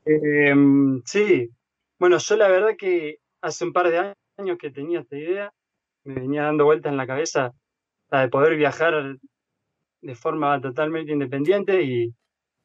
[0.06, 1.50] Em, sí,
[1.98, 5.52] bueno, yo la verdad que hace un par de años que tenía esta idea,
[6.04, 7.52] me venía dando vueltas en la cabeza
[8.12, 9.18] la de poder viajar
[10.02, 12.14] de forma totalmente independiente y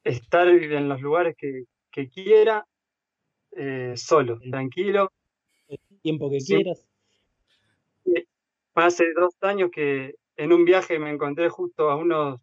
[0.03, 1.65] estar en los lugares que,
[2.09, 2.63] quiera,
[3.53, 5.11] eh, solo, tranquilo.
[5.69, 6.87] El tiempo que quieras.
[8.75, 12.42] Hace dos años que en un viaje me encontré justo a unos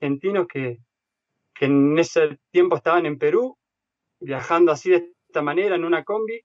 [0.00, 0.78] argentinos que,
[1.60, 3.56] en ese tiempo estaban en Perú,
[4.20, 6.40] viajando así de esta manera en una combi.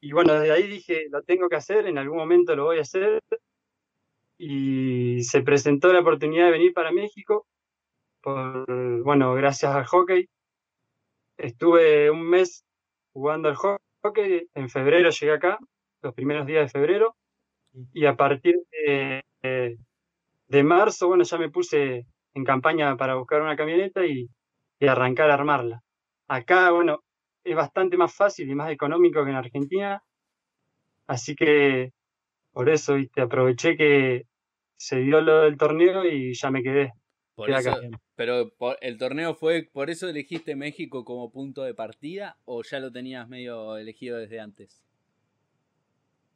[0.00, 2.82] Y bueno, desde ahí dije, lo tengo que hacer, en algún momento lo voy a
[2.82, 3.20] hacer.
[4.38, 7.46] Y se presentó la oportunidad de venir para México,
[8.20, 10.28] por, bueno, gracias al hockey.
[11.36, 12.64] Estuve un mes
[13.12, 15.58] jugando al hockey, en febrero llegué acá,
[16.02, 17.16] los primeros días de febrero,
[17.92, 19.24] y a partir de,
[20.48, 24.28] de marzo, bueno, ya me puse en campaña para buscar una camioneta y,
[24.86, 25.80] arrancar a armarla.
[26.28, 27.00] Acá, bueno,
[27.42, 30.02] es bastante más fácil y más económico que en Argentina,
[31.06, 31.92] así que
[32.52, 34.26] por eso, viste, aproveché que
[34.76, 36.92] se dio lo del torneo y ya me quedé.
[38.14, 42.92] pero el torneo fue, ¿por eso elegiste México como punto de partida o ya lo
[42.92, 44.84] tenías medio elegido desde antes?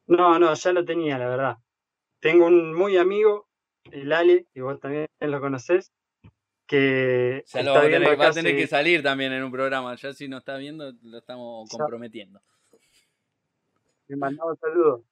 [0.07, 1.57] No, no, ya lo tenía, la verdad.
[2.21, 3.48] Tengo un muy amigo
[3.91, 5.93] el Ale, que vos también lo conocés,
[6.67, 9.95] que ya lo va, a tener, que salir también en un programa.
[9.97, 12.41] Ya si no está viendo, lo estamos comprometiendo.
[14.09, 15.03] Le mandamos saludos.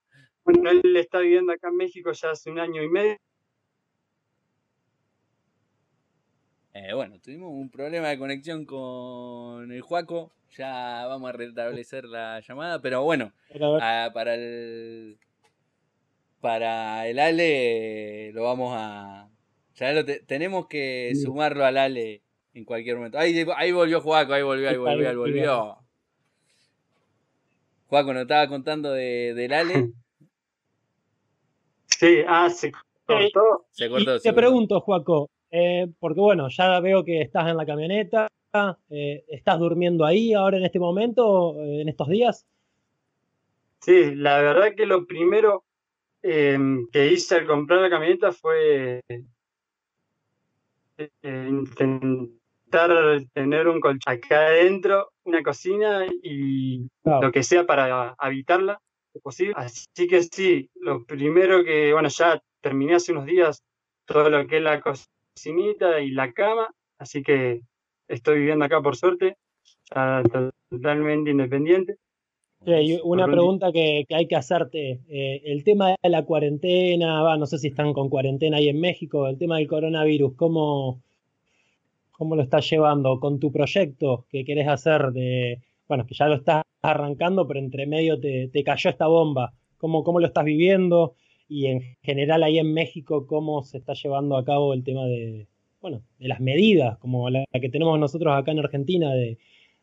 [0.44, 3.16] Bueno, él está viviendo acá en México ya hace un año y medio.
[6.74, 10.30] Eh, bueno, tuvimos un problema de conexión con el Juaco.
[10.50, 13.32] Ya vamos a restablecer la llamada, pero bueno,
[13.80, 15.18] ah, para el
[16.46, 19.28] para el Ale lo vamos a.
[19.74, 22.22] Ya lo tenemos que sumarlo al Ale
[22.54, 23.18] en cualquier momento.
[23.18, 25.76] Ahí, ahí volvió Juaco, ahí volvió, ahí volvió, ahí volvió.
[27.88, 29.90] Juaco, nos estaba contando de, del Ale.
[31.88, 32.72] Sí, ah, se
[33.06, 33.64] cortó.
[33.70, 34.20] Se cortó.
[34.20, 38.28] te pregunto, Juaco, Eh, porque bueno, ya veo que estás en la camioneta,
[38.90, 42.44] eh, ¿estás durmiendo ahí ahora en este momento, en estos días?
[43.80, 45.65] Sí, la verdad que lo primero
[46.22, 49.02] em, que hice al comprar la camioneta fue
[51.22, 58.80] intentar tener un colchón acá adentro, una cocina y lo que sea para habitarla,
[59.14, 59.54] es posible.
[59.56, 63.62] Así que sí, lo primero que, bueno, ya terminé hace unos días
[64.06, 67.62] todo lo que es la cocinita y la cama, así que
[68.08, 69.36] estoy viviendo acá por suerte,
[70.70, 71.96] totalmente independiente.
[72.64, 75.00] Sí, una pregunta que, hay que hacerte.
[75.08, 79.28] Eh, el tema de la cuarentena, no sé si están con cuarentena ahí en México,
[79.28, 81.00] el tema del coronavirus, ¿cómo,
[82.10, 86.34] cómo lo estás llevando con tu proyecto que querés hacer de, bueno, que ya lo
[86.34, 89.52] estás arrancando, pero entre medio te, cayó esta bomba?
[89.78, 91.14] ¿Cómo, ¿Cómo lo estás viviendo?
[91.48, 95.46] Y en general ahí en México, ¿cómo se está llevando a cabo el tema de,
[95.80, 99.38] bueno, de las medidas, como la, que tenemos nosotros acá en Argentina, de,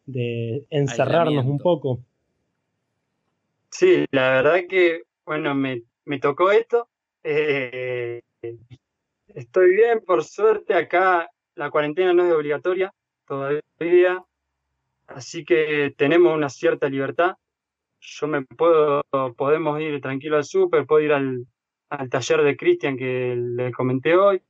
[0.05, 1.99] de encerrarnos un poco?
[3.73, 5.81] Sí, la verdad que, bueno, me,
[6.21, 6.89] tocó esto.
[7.23, 8.21] Eh,
[9.29, 12.93] estoy bien, por suerte, acá la cuarentena no es obligatoria
[13.25, 14.23] todavía,
[15.07, 17.33] así que tenemos una cierta libertad.
[17.99, 19.01] Yo me puedo,
[19.35, 21.47] podemos ir tranquilo al súper, puedo ir al,
[22.11, 24.43] taller de Cristian que le comenté hoy,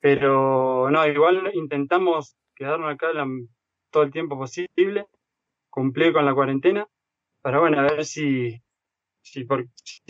[0.00, 3.08] pero no, igual intentamos quedarnos acá
[3.90, 5.06] todo el tiempo posible,
[5.70, 6.86] cumplir con la cuarentena
[7.44, 8.58] para bueno, a ver si,
[9.20, 9.46] si,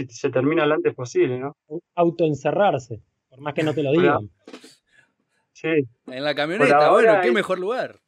[0.08, 1.56] se termina lo antes posible, ¿no?
[1.96, 4.30] Autoencerrarse, por más que no te lo digan.
[5.52, 5.84] Sí.
[6.06, 8.00] En la camioneta, bueno, qué mejor lugar.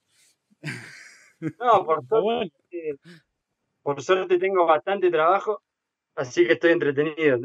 [1.40, 2.98] No, por suerte,
[3.82, 5.60] por suerte tengo bastante trabajo,
[6.14, 7.40] así que estoy entretenido.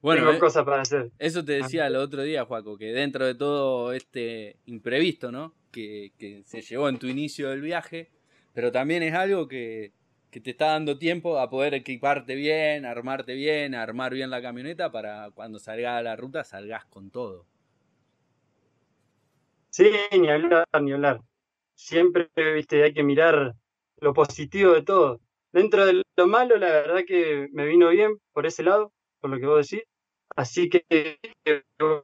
[0.00, 1.10] Bueno, tengo eh, cosas para hacer.
[1.18, 5.52] Eso te decía el otro día, Juaco, que dentro de todo este imprevisto, ¿no?
[5.72, 8.12] Que, que se llevó en tu inicio del viaje,
[8.52, 9.92] pero también es algo que,
[10.34, 14.90] que te está dando tiempo a poder equiparte bien, armarte bien, armar bien la camioneta
[14.90, 17.46] para cuando salgas a la ruta salgas con todo.
[19.70, 21.20] Sí, ni hablar, ni hablar.
[21.76, 23.54] Siempre, viste, hay que mirar
[24.00, 25.20] lo positivo de todo.
[25.52, 29.38] Dentro de lo malo, la verdad que me vino bien por ese lado, por lo
[29.38, 29.86] que vos decís.
[30.34, 30.84] Así que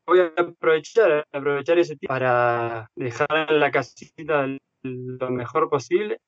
[0.06, 4.46] voy a aprovechar, aprovechar ese tiempo para dejar la casita
[4.84, 6.20] lo mejor posible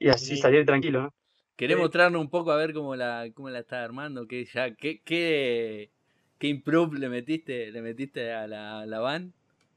[0.00, 1.14] y así salir tranquilo, ¿no?
[1.54, 4.26] ¿Querés mostrarnos un poco a ver cómo la, cómo la estás armando?
[4.26, 5.90] ¿Qué, ya, qué, qué,
[6.38, 9.34] qué improve le metiste, le metiste a la, la van?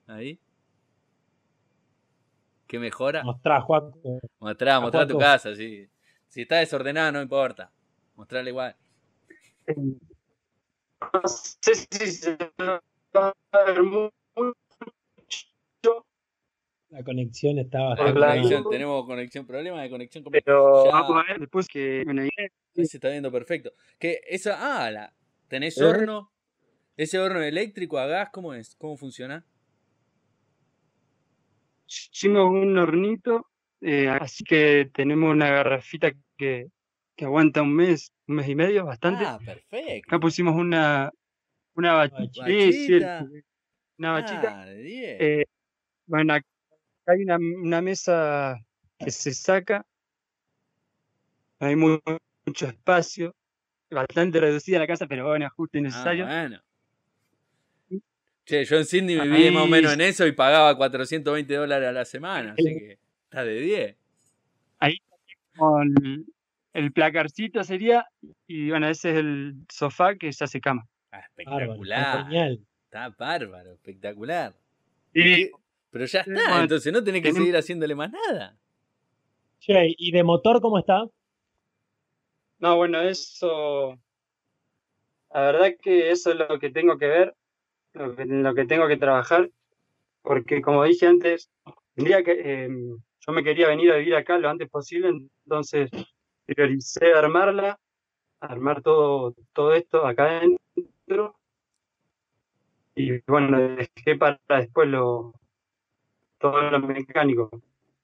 [0.07, 0.39] Ahí.
[2.67, 3.21] ¿Qué mejora?
[3.23, 3.91] Mostrá, Juan.
[4.39, 5.89] Mostrá, mostrá tu casa, sí.
[6.29, 7.69] Si está desordenada, no importa.
[8.15, 8.75] Mostrarle igual.
[9.77, 12.81] No sé si se va
[13.51, 13.81] a ver
[16.93, 17.95] la conexión estaba
[18.69, 20.23] tenemos conexión, problema de conexión.
[20.31, 22.05] Pero vamos a ver después que
[22.75, 23.73] se está viendo perfecto.
[23.97, 25.13] Que esa, ah, la,
[25.47, 25.83] tenés ¿Eh?
[25.83, 26.31] horno,
[26.95, 28.75] ese horno eléctrico a gas, ¿cómo es?
[28.75, 29.43] ¿Cómo funciona?
[31.87, 33.47] Hicimos un hornito,
[33.81, 36.67] eh, así que tenemos una garrafita que,
[37.15, 39.25] que, aguanta un mes, un mes y medio, bastante.
[39.25, 40.09] Ah, perfecto.
[40.09, 41.09] Acá pusimos una,
[41.75, 43.25] una bachita.
[43.97, 44.61] una bachita.
[44.61, 45.45] Ah, eh,
[46.05, 46.35] bueno,
[47.05, 48.59] hay una, una mesa
[48.97, 49.85] que se saca,
[51.59, 53.35] hay mucho espacio,
[53.89, 56.25] bastante reducida la casa, pero bueno, justo y ah, necesario.
[56.25, 56.61] bueno.
[58.45, 61.93] Che, yo en Sydney viví más o menos en eso y pagaba 420 dólares a
[61.93, 63.97] la semana, así que está de 10.
[64.79, 64.97] Ahí
[65.55, 65.93] con
[66.73, 68.05] el placarcito sería,
[68.45, 70.85] y bueno, ese es el sofá que se hace cama.
[71.11, 72.27] Ah, espectacular.
[72.83, 74.53] está bárbaro, espectacular.
[75.13, 75.51] Y
[75.93, 78.57] pero ya está, entonces no tenés que seguir haciéndole más nada.
[79.59, 81.05] Che, ¿y de motor cómo está?
[82.57, 83.99] No, bueno, eso.
[85.31, 87.35] La verdad que eso es lo que tengo que ver,
[87.93, 89.51] lo que, lo que tengo que trabajar,
[90.23, 91.51] porque como dije antes,
[91.93, 95.09] tendría que, em, yo me quería venir a vivir acá lo antes posible,
[95.45, 95.91] entonces
[96.47, 97.79] prioricé armarla,
[98.39, 101.37] armar todo, todo esto acá adentro.
[102.95, 105.33] Y bueno, dejé para después lo,
[106.43, 107.49] todo lo mecánico.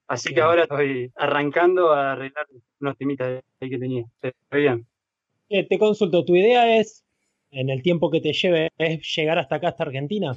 [0.08, 2.46] Así que ahora estoy arrancando a arreglar
[2.80, 4.06] unos temitas ahí que tenía.
[4.22, 4.86] Estoy bien.
[5.50, 7.04] Eh, te consulto, ¿tu idea es,
[7.50, 10.34] en el tiempo que te lleve, es llegar hasta acá, hasta Argentina?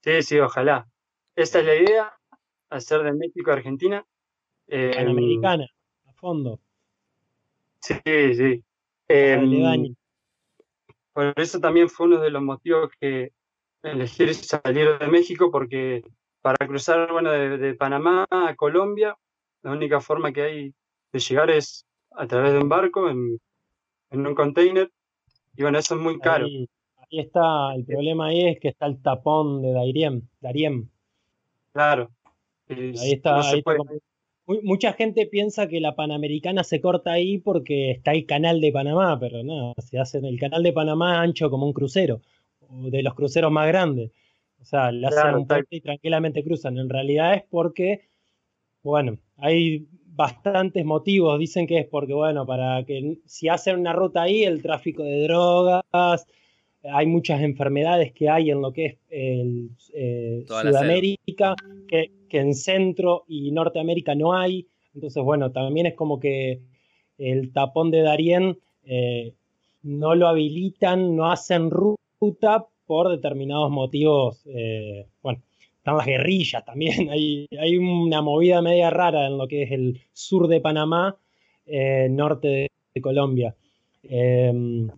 [0.00, 0.88] Sí, sí, ojalá.
[1.36, 2.12] Esa es la idea,
[2.70, 4.06] hacer de México a Argentina.
[4.68, 5.66] Eh, Panamericana,
[6.06, 6.60] a fondo.
[7.80, 8.64] Sí, sí.
[9.08, 9.92] Eh,
[11.12, 13.32] por eso también fue uno de los motivos que,
[13.82, 16.02] elegir salir de México porque
[16.52, 19.14] para cruzar bueno, de, Panamá a Colombia,
[19.62, 20.74] la única forma que hay
[21.12, 23.38] de llegar es a través de un barco en,
[24.10, 24.90] un container.
[25.56, 26.46] Y bueno, eso es muy caro.
[26.46, 26.66] Ahí,
[27.10, 30.22] está, el problema ahí es que está el tapón de Dariem.
[30.40, 30.88] Dariem.
[31.72, 32.08] Claro.
[32.70, 33.42] ahí está.
[34.46, 39.20] mucha gente piensa que la Panamericana se corta ahí porque está el canal de Panamá,
[39.20, 42.22] pero no, se hace el canal de Panamá ancho como un crucero,
[42.70, 44.12] de los cruceros más grandes.
[44.60, 46.78] O sea, le hacen un puente y tranquilamente cruzan.
[46.78, 48.08] En realidad es porque,
[48.82, 51.38] bueno, hay bastantes motivos.
[51.38, 55.22] Dicen que es porque, bueno, para que si hacen una ruta ahí, el tráfico de
[55.22, 56.26] drogas,
[56.82, 61.54] hay muchas enfermedades que hay en lo que es el, eh, Sudamérica,
[61.86, 64.66] que, en Centro y Norteamérica no hay.
[64.94, 66.60] Entonces, bueno, también es como que
[67.16, 69.34] el tapón de Darién eh,
[69.82, 74.42] no lo habilitan, no hacen ruta por determinados motivos.
[74.46, 75.42] Eh, bueno,
[75.76, 77.08] están las guerrillas también.
[77.10, 81.16] Hay, hay una movida media rara en lo que es el sur de Panamá,
[81.66, 83.54] eh, norte de, Colombia.
[84.02, 84.88] Em,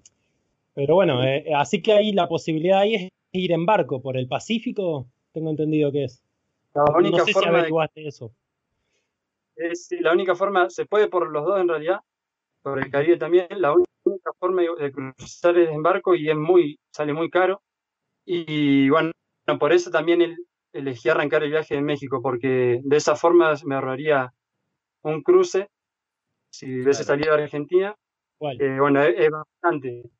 [0.72, 4.26] pero bueno, eh, así que ahí la posibilidad ahí es ir en barco por el
[4.26, 6.22] Pacífico, tengo entendido que es.
[6.72, 8.08] La única forma de...
[8.08, 8.32] eso.
[9.56, 12.00] Es, la única forma, se puede por los dos en realidad,
[12.62, 16.78] por el Caribe también, la única forma de cruzar es en barco y es muy,
[16.90, 17.60] sale muy caro.
[18.24, 19.12] Y bueno,
[19.58, 20.36] por eso también
[20.72, 24.32] elegí arrancar el viaje en México, porque de esa forma me ahorraría
[25.02, 25.68] un cruce
[26.50, 27.94] si hubiese salido de Argentina.
[28.40, 30.10] Eh, bueno, es, bastante,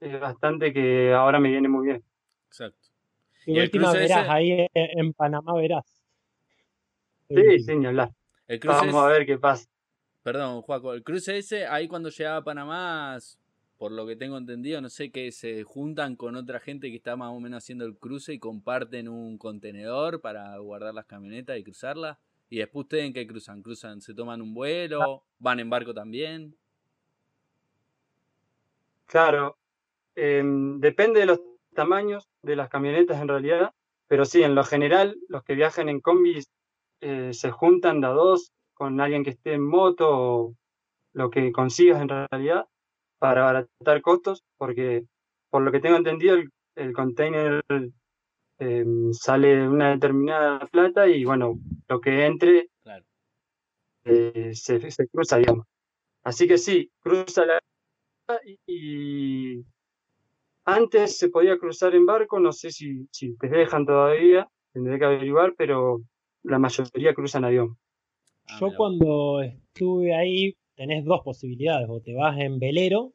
[0.00, 2.04] es bastante que ahora me viene muy bien.
[2.48, 2.88] Exacto.
[3.44, 5.84] Y, última verás, ahí en Panamá verás.
[7.28, 8.10] Sí, sí, ni hablar.
[8.64, 9.68] Vamos a ver qué pasa.
[10.22, 13.16] Perdón, Juaco, el cruce ese, ahí cuando llegaba a Panamá
[13.78, 17.16] por lo que tengo entendido, no sé, que se juntan con otra gente que está
[17.16, 21.64] más o menos haciendo el cruce y comparten un contenedor para guardar las camionetas y
[21.64, 22.18] cruzarlas.
[22.48, 26.56] Y después ustedes en qué cruzan, cruzan, se toman un vuelo, van en barco también.
[29.06, 29.58] Claro,
[30.14, 31.40] em, depende de los
[31.74, 33.72] tamaños de las camionetas en realidad,
[34.08, 36.48] pero sí, en lo general, los que viajan en combis
[37.00, 40.54] eh, se juntan de a dos con alguien que esté en moto o
[41.12, 42.66] lo que consigas en realidad
[43.18, 45.04] para abaratar costos, porque
[45.50, 46.36] por lo que tengo entendido,
[46.74, 47.62] el, container
[48.58, 51.58] em, sale una determinada plata y bueno,
[51.88, 52.68] lo que entre
[54.04, 55.66] eh, se, cruza, digamos.
[56.22, 57.60] Así que sí, cruza la
[58.66, 59.64] y,
[60.64, 65.04] antes se podía cruzar en barco, no sé si, si te dejan todavía, tendré que
[65.04, 66.00] averiguar, pero
[66.42, 67.78] la mayoría cruzan avión.
[68.48, 73.12] Ah, Yo cuando estuve ahí tenés dos posibilidades, o te vas en velero,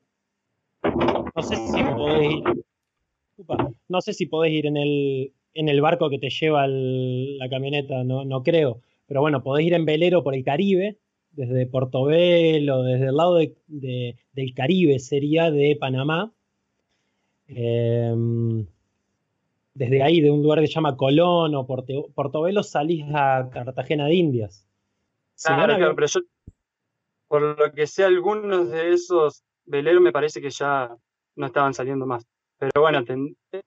[0.84, 2.66] no sé si podés ir,
[3.88, 8.04] no sé si podés ir en el, en el barco que te lleva la camioneta,
[8.04, 10.98] no, no creo, pero bueno, podés ir en velero por el Caribe,
[11.32, 16.32] desde Portobelo, desde el lado del Caribe sería de Panamá.
[17.48, 18.66] Em,
[19.74, 24.16] desde ahí, de un lugar que se llama Colón o Portobelo, salís a Cartagena de
[24.16, 24.68] Indias.
[25.44, 26.20] Claro, pero yo
[27.32, 30.94] por lo que sé, algunos de esos veleros me parece que ya
[31.38, 32.28] no estaban saliendo más.
[32.58, 33.06] Pero bueno,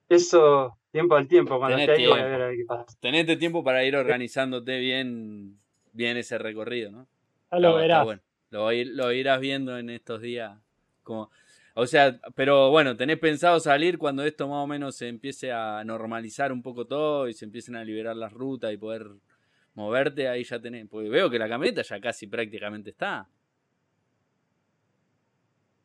[0.07, 2.95] eso tiempo al tiempo, cuando esté ahí voy a ver qué pasa.
[3.01, 5.59] Tenete tiempo para ir organizándote bien,
[5.93, 7.07] bien ese recorrido, ¿no?
[7.51, 8.07] Ya lo verás.
[8.51, 10.59] Lo, irás viendo en estos días.
[11.03, 11.31] Como,
[11.73, 15.83] o sea, pero bueno, tenés pensado salir cuando esto más o menos se empiece a
[15.85, 19.07] normalizar un poco todo y se empiecen a liberar las rutas y poder
[19.73, 20.87] moverte, ahí ya tenés.
[20.87, 23.27] Porque veo que la camioneta ya casi prácticamente está.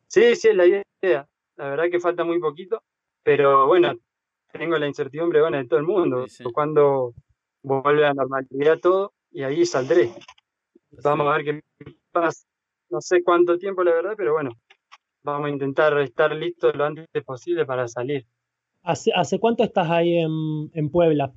[0.10, 1.28] Sí, sí, es la idea.
[1.56, 2.82] La verdad que falta muy poquito,
[3.22, 3.94] pero bueno,
[4.52, 6.26] tengo la incertidumbre bueno, de todo el mundo.
[6.52, 7.14] Cuando
[7.62, 10.12] vuelve a la normalidad todo, y ahí saldré.
[11.04, 12.48] Vamos a ver qué pasa.
[12.90, 14.50] No sé cuánto tiempo, la verdad, pero bueno,
[15.22, 18.26] vamos a intentar estar listos lo antes posible para salir.
[18.82, 21.32] ¿Hace, hace cuánto estás ahí en, en Puebla?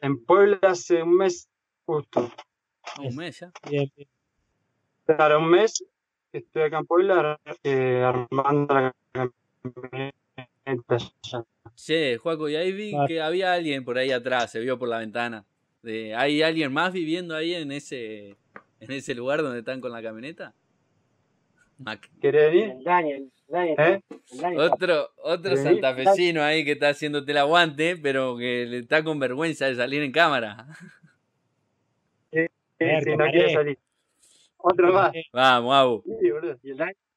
[0.00, 1.48] En Puebla hace un mes
[1.84, 2.28] justo.
[2.98, 3.52] ¿Un mes ya?
[5.06, 5.84] Claro, un mes
[6.32, 10.12] estoy acá en Puebla eh, armando la camioneta.
[11.74, 14.98] Che, Juaco, y ahí vi que había alguien por ahí atrás, se vio por la
[14.98, 15.44] ventana.
[15.82, 18.36] De, ¿Hay alguien más viviendo ahí en ese,
[18.80, 20.54] en ese lugar donde están con la camioneta?
[22.20, 22.74] ¿Querés venir?
[22.84, 23.76] Daniel, Daniel.
[23.78, 24.00] ¿Eh?
[24.56, 29.66] Otro, otro santafesino ahí que está haciéndote el aguante, pero que le está con vergüenza
[29.66, 30.66] de salir en cámara.
[32.32, 32.46] Sí,
[32.78, 33.78] sí, no quiere salir.
[34.62, 35.12] Otro más.
[35.32, 36.04] Vamos, Abu.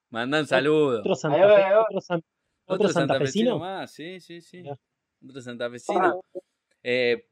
[0.10, 1.00] Mandan saludos.
[1.02, 2.26] Otro, Santa
[2.66, 3.60] otro, santafesino.
[3.60, 4.64] más, sí, sí, sí.
[5.24, 6.22] otro santafesino.
[6.82, 7.28] Eh,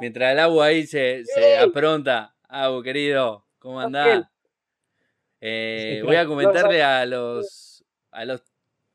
[0.00, 4.24] mientras el agua ahí se, se apronta, Abu querido, ¿cómo andás?
[5.40, 8.42] Eh, voy a comentarle a los a los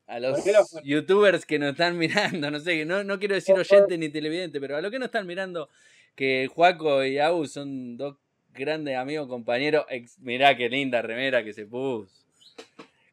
[0.06, 0.44] a los
[0.84, 1.96] youtubers que nos están
[2.42, 5.06] mirando, no sé, no, no quiero decir oyente ni televidente, pero a los que nos
[5.06, 5.68] están mirando,
[6.14, 8.16] que Juaco y Abu son dos
[8.52, 9.86] grandes amigos, compañeros.
[10.18, 12.22] mirá qué linda remera que se puso.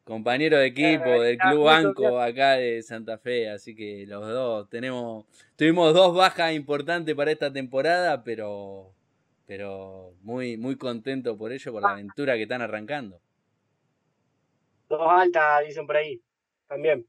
[0.04, 5.24] Compañero de equipo del Club Banco acá de Santa Fe, así que los dos tenemos,
[5.54, 8.92] tuvimos dos bajas importantes para esta temporada, pero,
[9.46, 13.20] pero muy, muy contento por ello, por la aventura que están arrancando.
[14.88, 16.20] Dos altas, dicen por ahí,
[16.66, 17.06] también.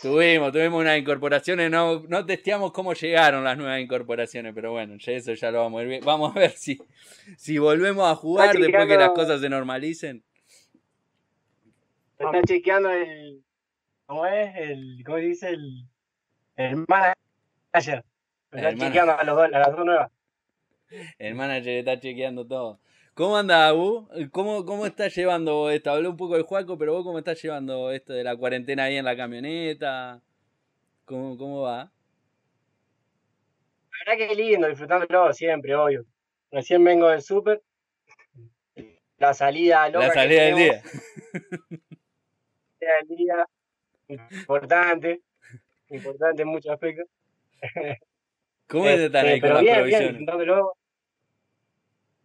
[0.00, 5.12] Tuvimos, tuvimos unas incorporaciones, no, no testeamos cómo llegaron las nuevas incorporaciones, pero bueno, ya
[5.12, 6.02] eso ya lo vamos a ver.
[6.02, 6.78] Vamos a ver si,
[7.36, 10.24] si volvemos a jugar después que las cosas se normalicen.
[12.18, 13.42] Está chequeando el.
[14.06, 14.56] ¿Cómo es?
[14.56, 15.50] El, ¿Cómo dice?
[15.50, 15.86] El,
[16.56, 18.04] el manager.
[18.50, 20.10] Está chequeando a, los dos, a las dos nuevas.
[21.18, 22.80] El manager está chequeando todo.
[23.14, 24.08] ¿Cómo anda, Abu?
[24.30, 25.90] ¿Cómo, ¿Cómo estás llevando esto?
[25.90, 28.96] Hablé un poco del Juaco, pero vos cómo estás llevando esto de la cuarentena ahí
[28.96, 30.22] en la camioneta?
[31.04, 31.92] ¿Cómo, cómo va?
[33.90, 36.06] La verdad que lindo, disfrutándolo siempre, obvio.
[36.50, 37.60] Recién vengo del súper.
[39.18, 40.82] La salida loca La salida del día.
[42.80, 43.46] del día.
[44.08, 45.20] Importante.
[45.90, 47.06] Importante en muchos aspectos.
[48.68, 50.26] ¿Cómo es estar ahí este, con las provisiones?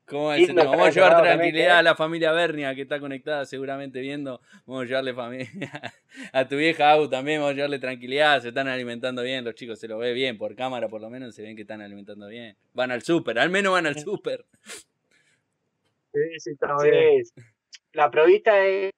[0.08, 0.54] ¿Cómo es?
[0.56, 4.40] Vamos a llevar tranquilidad a la familia Bernia que está conectada seguramente viendo.
[4.66, 5.94] Vamos a llevarle familia
[6.34, 8.42] a tu vieja Au también, vamos a llevarle tranquilidad.
[8.42, 11.36] Se están alimentando bien, los chicos se lo ve bien por cámara, por lo menos
[11.36, 12.56] se ven que están alimentando bien.
[12.74, 14.46] Van al súper, al menos van al súper.
[16.14, 17.24] Sí, sí, está bien.
[17.92, 18.94] La provista es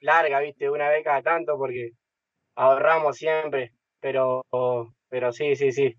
[0.00, 1.92] larga, viste, una vez cada tanto porque
[2.54, 3.72] ahorramos siempre.
[4.00, 4.44] Pero,
[5.08, 5.96] pero sí, sí, sí.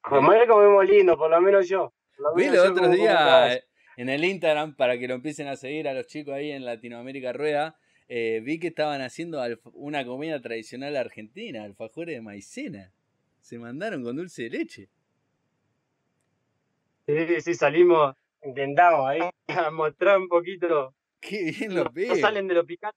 [0.00, 1.92] Comer comemos lindo, por lo menos yo.
[2.36, 3.62] Vi los otros días
[3.96, 7.32] en el Instagram, para que lo empiecen a seguir a los chicos ahí en Latinoamérica
[7.32, 7.76] Rueda,
[8.08, 9.42] eh, vi que estaban haciendo
[9.74, 12.92] una comida tradicional argentina, alfajores de maicena.
[13.40, 14.88] Se mandaron con dulce de leche.
[17.06, 20.94] Sí, sí, salimos, intentamos ahí a mostrar un poquito.
[21.20, 22.96] Qué bien lo no, no salen de lo picante.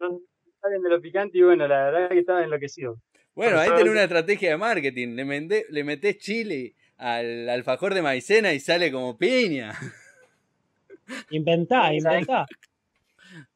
[0.00, 0.20] No
[0.60, 2.98] salen de lo picante y bueno, la verdad es que estaban enloquecidos.
[3.34, 5.08] Bueno, ahí tenés una estrategia de marketing.
[5.16, 9.72] Le, le metés chile al alfajor de maicena y sale como piña.
[11.30, 12.46] Inventá, inventá.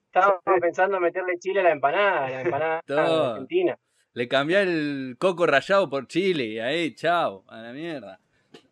[0.07, 2.82] Estábamos pensando meterle chile a la empanada, a la empanada
[3.32, 3.78] argentina.
[4.14, 8.20] Le cambié el coco rallado por chile y ahí, chao, a la mierda.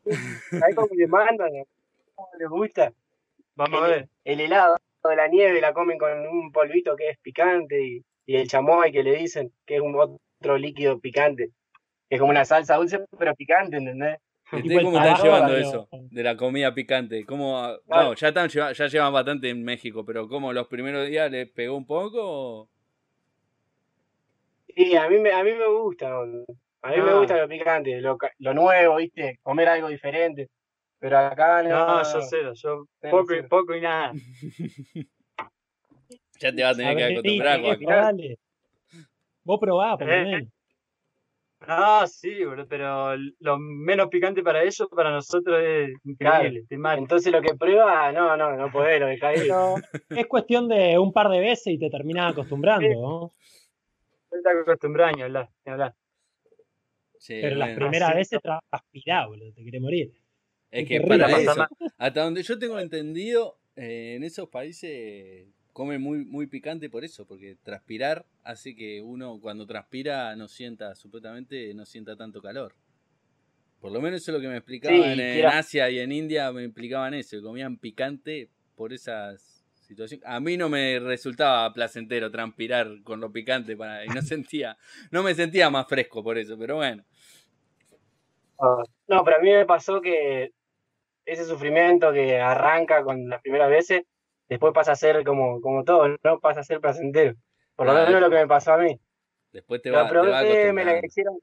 [0.65, 1.51] Ahí como le mandan,
[2.15, 2.93] como les gusta.
[3.55, 4.09] Vamos a ver.
[4.25, 8.37] El helado de la nieve la comen con un polvito que es picante y, y
[8.37, 11.51] el chamoy que le dicen que es un otro líquido picante.
[12.11, 14.19] Es como una salsa dulce pero picante, ¿entendés?
[14.51, 17.25] Cómo están llevando eso de la comida picante?
[17.25, 21.49] ¿Cómo, no, ya, están, ya llevan bastante en México, pero ¿cómo los primeros días les
[21.51, 22.69] pegó un poco?
[24.75, 26.21] Sí, a mí me, a mí me gusta.
[26.21, 27.15] A mí me ah.
[27.19, 29.39] gusta lo picante, lo, lo, nuevo, ¿viste?
[29.43, 30.49] Comer algo diferente.
[30.99, 31.87] Pero acá no.
[31.87, 34.13] No, yo cero, yo poco y poco y nada.
[36.41, 38.39] ya te vas a tener que acostumbrar, Dale.
[39.45, 40.49] Vos probás, por lo eh, menos.
[41.63, 42.39] Ah, sí,
[42.69, 46.65] pero lo menos picante para ellos, para nosotros es increíble.
[46.71, 49.49] Entonces lo que prueba, no, no, no podés, lo ahí.
[50.09, 53.33] es cuestión de un par de veces y te terminás acostumbrando, ¿no?
[54.31, 55.95] Te acostumbrando, hablar, hablar.
[57.29, 60.13] pero las primeras veces transpirás, boludo, te quiere morir.
[60.71, 61.67] Es que para eso,
[61.99, 65.47] hasta donde yo tengo entendido, eh, en esos países
[65.81, 70.95] come muy, muy picante por eso, porque transpirar hace que uno cuando transpira no sienta,
[70.95, 72.75] supuestamente no sienta tanto calor.
[73.81, 76.65] Por lo menos eso es lo que me explicaban en Asia y en India, me
[76.65, 80.23] explicaban eso, que comían picante por esas situaciones.
[80.27, 84.77] A mí no me resultaba placentero transpirar con lo picante para, y no sentía,
[85.11, 87.03] no me sentía más fresco por eso, pero bueno.
[88.59, 90.53] Ah, no, pero a mí me pasó que
[91.25, 94.03] ese sufrimiento que arranca con las primeras veces,
[94.51, 96.41] después pasa a ser como, como todo, ¿no?
[96.41, 97.35] Pasa a ser placentero.
[97.77, 99.01] Por lo menos lo que me pasó a mí.
[99.53, 101.39] Después te va, te va a me la hicieron.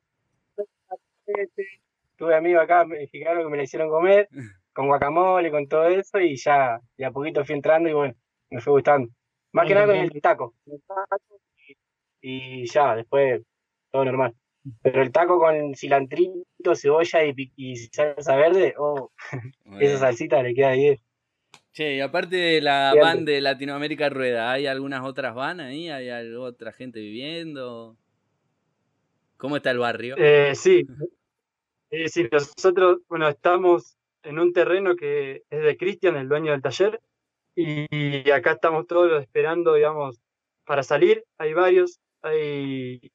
[2.17, 4.27] Tuve amigos acá mexicanos que me la hicieron comer,
[4.73, 8.13] con guacamole, con todo eso, y ya de a poquito fui entrando y bueno,
[8.49, 9.09] me fue gustando.
[9.53, 10.53] Más que nada con el taco.
[12.21, 13.41] Y, ya, después
[13.89, 14.35] todo normal.
[14.81, 19.11] Pero el taco con cilantrito, cebolla y, y salsa verde, oh,
[19.79, 20.97] esa salsita le queda bien.
[21.77, 25.89] Che, y aparte de la van de Latinoamérica Rueda, ¿hay algunas otras van ahí?
[25.89, 27.95] ¿Hay otra gente viviendo?
[29.37, 30.15] ¿Cómo está el barrio?
[30.17, 30.87] Eh, sí.
[32.07, 36.99] sí, nosotros, bueno, estamos en un terreno que es de Cristian, el dueño del taller,
[37.53, 40.19] y acá estamos todos esperando, digamos,
[40.65, 41.25] para salir.
[41.37, 43.11] Hay varios, hay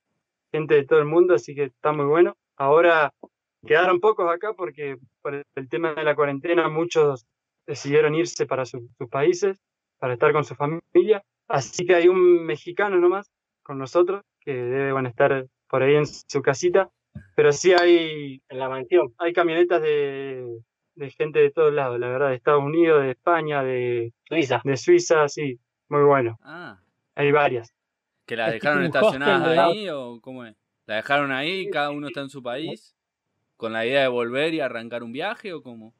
[0.53, 2.37] gente de todo el mundo, así que está muy bueno.
[2.55, 3.13] Ahora
[3.67, 7.27] quedaron pocos acá porque por el tema de la cuarentena muchos
[7.67, 9.61] decidieron irse para sus países,
[9.99, 11.23] para estar con su familia.
[11.49, 13.31] Así que hay un mexicano nomás
[13.63, 16.91] con nosotros que debe estar por ahí en su casita.
[17.37, 20.47] Pero sí hay en la mansión, hay camionetas de,
[20.95, 24.61] de gente de todos lados, la verdad, de Estados Unidos, de España, de Suiza.
[24.65, 25.59] De Suiza, sí,
[25.89, 26.39] muy bueno.
[26.43, 26.81] Ah.
[27.15, 27.75] Hay varias.
[28.27, 30.57] ¿Que la dejaron estacionada ahí o cómo es?
[30.87, 32.97] ¿La dejaron ahí, cada uno está en su país?
[33.57, 35.95] ¿Con la idea de volver y arrancar un viaje o cómo?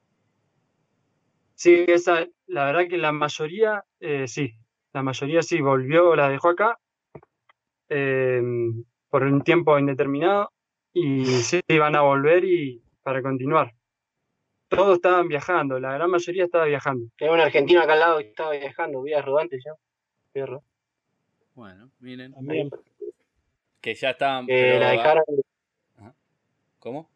[1.55, 4.53] Sí, esa, la verdad que la mayoría, eh, sí,
[4.91, 6.79] la mayoría sí volvió, la dejó acá
[7.89, 10.51] em, por un tiempo indeterminado
[10.93, 13.73] y sí van a volver y para continuar.
[14.67, 17.07] Todos estaban viajando, la gran mayoría estaba viajando.
[17.19, 19.73] Hay un argentino acá al lado que estaba viajando, vías rodantes ya.
[21.53, 22.33] Bueno, miren.
[23.79, 24.47] Que ya estaban.
[24.47, 25.23] la dejaron.
[26.79, 27.09] ¿Cómo?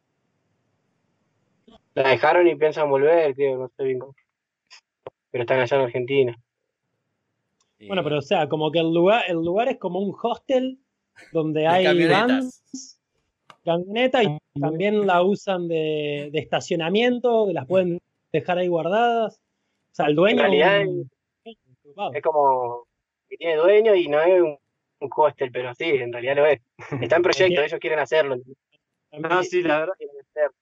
[1.96, 4.16] La dejaron y piensan volver, tío, no sé bien cómo.
[5.38, 6.40] Pero están allá en Argentina.
[7.86, 10.80] Bueno, pero o sea, como que el lugar, el lugar es como un hostel
[11.32, 13.00] donde hay vans,
[13.64, 18.02] camionetas y también la usan de, de, estacionamiento, las pueden
[18.34, 19.40] dejar ahí guardadas.
[19.92, 20.44] O sea, el dueño.
[20.44, 20.88] En realidad
[22.16, 22.88] es como
[23.30, 24.58] que tiene dueño y no es un,
[25.16, 26.60] hostel, pero sí, en realidad lo es.
[27.00, 28.38] Está en proyecto, ellos quieren hacerlo.
[29.12, 29.94] No, sí, la verdad.
[30.00, 30.56] Quieren hacerlo.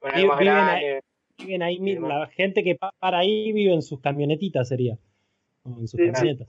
[0.00, 1.00] Bueno, viven, ahí,
[1.38, 4.98] viven ahí, la gente que para ahí vive en sus camionetitas, sería.
[5.64, 6.48] en sus camionetas.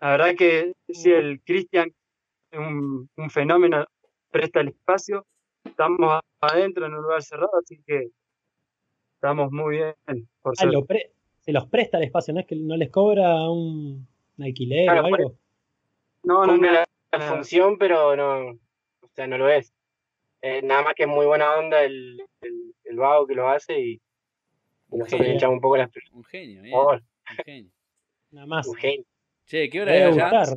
[0.00, 1.92] La verdad que sí, el Cristian
[2.50, 3.84] es un, un, fenómeno,
[4.30, 5.24] presta el espacio.
[5.64, 8.08] Estamos adentro en un lugar cerrado, así que
[9.14, 9.94] estamos muy bien.
[10.42, 10.60] Por ah,
[11.48, 14.06] se los presta el espacio, no es que no les cobra un,
[14.38, 15.34] alquiler o algo.
[16.22, 16.84] No, no, no, la,
[17.20, 19.72] función, pero no, o sea, no lo es.
[20.42, 24.00] Eh, nada más que es muy buena onda el, el, vago que lo hace y,
[24.90, 26.72] nosotros le echamos un poco las Un genio, ¿eh?
[26.74, 27.70] Un genio.
[28.30, 28.66] Nada más.
[28.66, 29.04] Un genio.
[29.46, 30.56] Che, ¿qué hora es allá?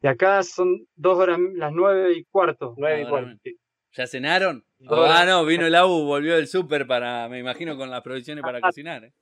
[0.00, 2.74] De acá son dos horas, las nueve y cuarto.
[2.76, 3.50] Nueve y cuarto.
[3.92, 4.64] ¿Ya cenaron?
[4.88, 8.60] ah, no, vino el AU, volvió del súper para, me imagino, con las provisiones para
[8.60, 9.04] cocinar.
[9.04, 9.12] ¿eh?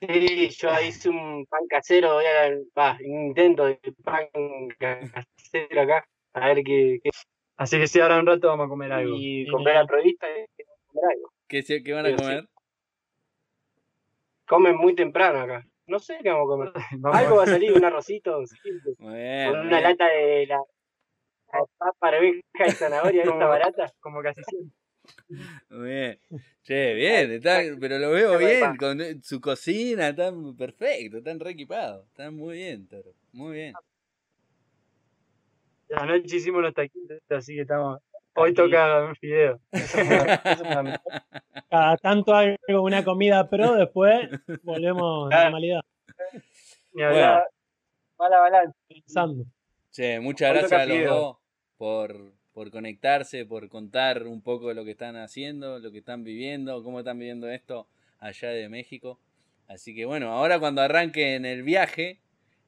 [0.00, 2.18] Sí, yo hice un pan casero,
[2.76, 4.28] va, un intento de pan
[4.78, 7.00] casero acá, a ver qué,
[7.58, 9.16] Así que si ahora un rato vamos a comer algo.
[9.18, 11.32] Y comprar la provista y comer algo.
[11.48, 12.48] ¿Qué, ¿Qué, van a comer?
[14.46, 15.66] Comen muy temprano acá.
[15.86, 16.72] No sé qué vamos a comer.
[17.32, 18.42] algo va a salir, un arrocito,
[18.98, 20.62] con una lata de la,
[21.98, 23.92] para ver de zanahoria esta barata.
[23.98, 24.78] Como casi siempre.
[25.70, 26.18] Muy bien.
[26.62, 32.06] Che, bien, está, pero lo veo bien, con su cocina, está perfecto, están re equipados,
[32.06, 33.74] están muy bien, Toro, muy bien.
[35.96, 38.00] Anoche hicimos los taquitos, así que estamos.
[38.34, 39.60] Hoy toca un video.
[41.70, 44.28] Cada tanto hay una comida pro, después
[44.62, 45.80] volvemos a la normalidad.
[46.92, 47.48] Ni hablar.
[48.18, 48.78] Mala balanza.
[48.88, 49.44] Pensando.
[49.90, 51.36] Che, muchas gracias a los dos
[51.78, 56.22] por, por conectarse, por contar un poco de lo que están haciendo, lo que están
[56.22, 57.88] viviendo, cómo están viviendo esto
[58.18, 59.18] allá de México.
[59.66, 62.20] Así que bueno, ahora cuando arranquen el viaje,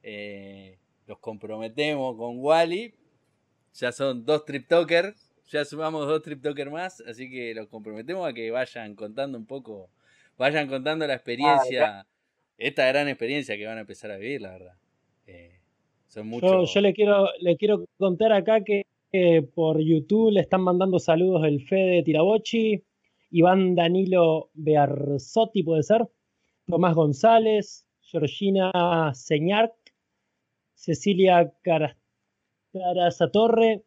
[0.03, 0.77] eh,
[1.07, 2.93] los comprometemos con Wally.
[3.73, 8.51] Ya son dos TripTokers, ya sumamos dos TripTokers más, así que los comprometemos a que
[8.51, 9.89] vayan contando un poco,
[10.37, 12.05] vayan contando la experiencia,
[12.57, 14.73] esta gran experiencia que van a empezar a vivir, la verdad.
[15.27, 15.59] Eh,
[16.07, 16.73] son muchos...
[16.73, 18.85] yo, le quiero, le quiero contar acá que
[19.55, 22.83] por YouTube le están mandando saludos el Fede Tirabochi,
[23.31, 26.07] Iván Danilo Bearzotti, puede ser,
[26.65, 29.73] Tomás González, Georgina Señarc,
[30.73, 31.51] Cecilia
[32.73, 33.83] Carazatorre,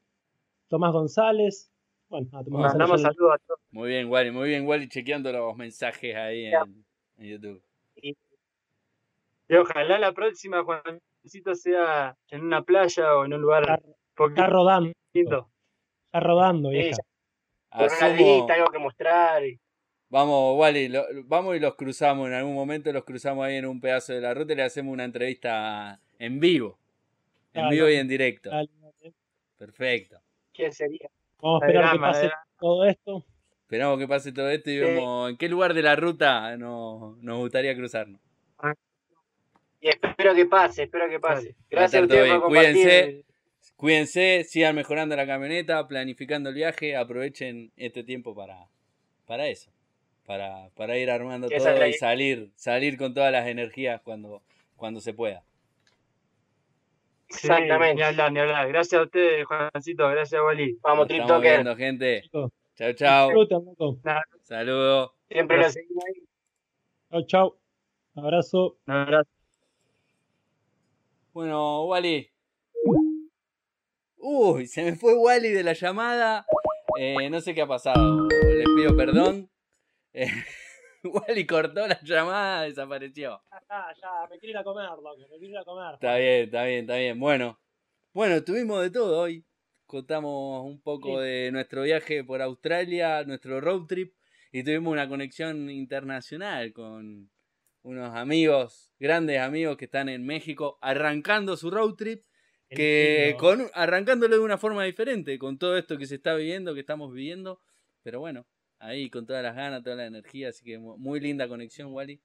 [0.69, 1.70] Tomás González.
[2.09, 3.61] Bueno, a Tomás Mandamos saludos a todos.
[3.70, 6.85] Muy bien, Wally, muy bien, Wally, chequeando los mensajes ahí en,
[7.19, 7.62] YouTube.
[7.97, 8.16] Y,
[9.56, 13.82] ojalá la próxima, Juancito, sea en una playa o en un lugar.
[14.16, 14.93] Está rodando.
[15.12, 16.98] Está rodando, vieja.
[17.70, 19.43] algo que mostrar.
[20.09, 20.93] Vamos, Wally,
[21.24, 22.28] vamos y los cruzamos.
[22.28, 24.93] En algún momento los cruzamos ahí en un pedazo de la ruta y le hacemos
[24.93, 26.78] una entrevista en vivo.
[27.55, 28.51] En vivo y en directo.
[29.56, 30.20] Perfecto.
[30.52, 31.09] ¿Quién sería?
[31.40, 33.24] Vamos a esperar que pase todo esto.
[33.62, 37.39] Esperamos que pase todo esto y vemos en qué lugar de la ruta nos, nos
[37.39, 38.20] gustaría cruzarnos.
[39.81, 41.55] Y espero que pase, espero que pase.
[41.70, 43.24] Gracias a ustedes por Cuídense.
[43.76, 48.66] cuídense, sigan mejorando la camioneta, planificando el viaje, aprovechen este tiempo para,
[49.26, 49.70] para eso.
[50.24, 54.43] Para, para ir armando todo y salir, salir con todas las energías cuando,
[54.76, 55.44] cuando se pueda.
[57.28, 57.94] Exactamente.
[57.96, 58.68] ni hablar, ni hablar.
[58.68, 60.09] Gracias a ustedes, Juancito.
[60.09, 60.78] Gracias, Wally.
[60.82, 62.22] Vamos, Estamos viendo, gente.
[62.76, 63.30] Chao, chao.
[64.42, 65.12] Saludos.
[65.28, 66.22] Siempre lo seguimos ahí.
[67.10, 67.59] Chao, chao.
[68.16, 68.76] Abrazo.
[68.86, 69.30] Un abrazo.
[71.32, 72.30] Bueno, Wally.
[74.18, 76.46] Uy, se me fue Wally de la llamada.
[76.98, 78.28] Eh, no sé qué ha pasado.
[78.28, 79.51] Les pido perdón.
[80.12, 80.28] Eh,
[81.05, 83.43] Wally cortó la llamada, desapareció.
[83.51, 85.94] Ya ya, me quiero ir a comer, loco, me quiero ir a comer.
[85.94, 87.20] Está bien, está bien, está bien.
[87.20, 87.60] Bueno,
[88.12, 89.44] bueno, tuvimos de todo hoy.
[89.86, 94.14] Contamos un poco de nuestro viaje por Australia, nuestro road trip,
[94.51, 97.31] y tuvimos una conexión internacional con
[97.82, 102.24] unos amigos, grandes amigos que están en México, arrancando su road trip,
[102.70, 106.81] que con, arrancándolo de una forma diferente, con todo esto que se está viviendo, que
[106.81, 107.60] estamos viviendo,
[108.02, 108.47] pero bueno,
[108.85, 112.20] ahí con todas las ganas, toda la energía, así que muy linda conexión, Wally.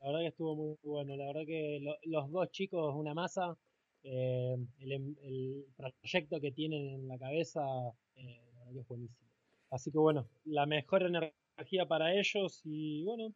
[0.00, 3.56] La verdad que estuvo muy bueno, la verdad que los dos chicos, una masa,
[4.02, 7.60] eh, em, el, proyecto que tienen en la cabeza,
[8.16, 9.30] eh, la verdad que es buenísimo.
[9.70, 13.34] Así que bueno, la mejor energía para ellos y bueno.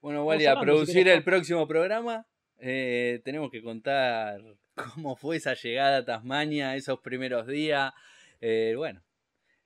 [0.00, 4.40] Bueno, Wally, a producir el próximo programa, eh, tenemos que contar
[4.94, 7.92] cómo fue esa llegada a Tasmania, esos primeros días.
[8.40, 9.02] bueno,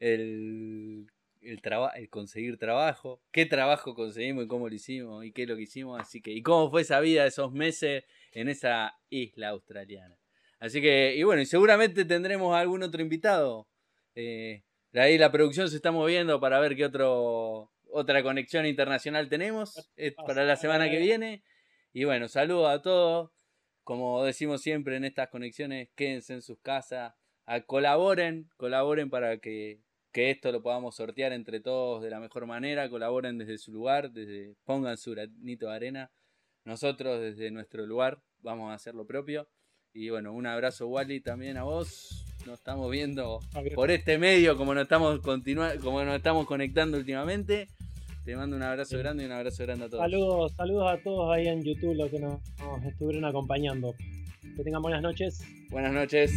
[0.00, 1.06] el
[1.44, 1.60] el,
[1.94, 5.62] el conseguir trabajo, qué trabajo conseguimos y cómo lo hicimos y qué es lo que
[5.62, 10.16] hicimos, así que y cómo fue esa vida, esos meses en esa isla australiana.
[10.58, 13.68] Así que, y bueno, y seguramente tendremos algún otro invitado.
[14.14, 14.62] Eh,
[14.94, 19.90] ahí la producción se está moviendo para ver qué otro, otra conexión internacional tenemos
[20.26, 21.42] para la semana que viene.
[21.92, 23.30] Y bueno, saludos a todos.
[23.82, 27.12] Como decimos siempre en estas conexiones, quédense en sus casas,
[27.66, 29.80] colaboren, colaboren para que
[30.14, 34.12] que esto lo podamos sortear entre todos de la mejor manera, colaboren desde su lugar,
[34.12, 36.12] desde pongan su granito de arena.
[36.64, 39.48] Nosotros desde nuestro lugar vamos a hacer lo propio.
[39.92, 42.24] Y bueno, un abrazo Wally también a vos.
[42.46, 43.40] Nos estamos viendo
[43.74, 47.66] por este medio como nos estamos como nos estamos conectando últimamente.
[48.24, 50.00] Te mando un abrazo grande y un abrazo grande a todos.
[50.00, 52.40] Saludos, saludos a todos ahí en YouTube los que nos
[52.86, 53.92] estuvieron acompañando.
[54.56, 55.42] Que tengan buenas noches.
[55.70, 56.32] Buenas noches.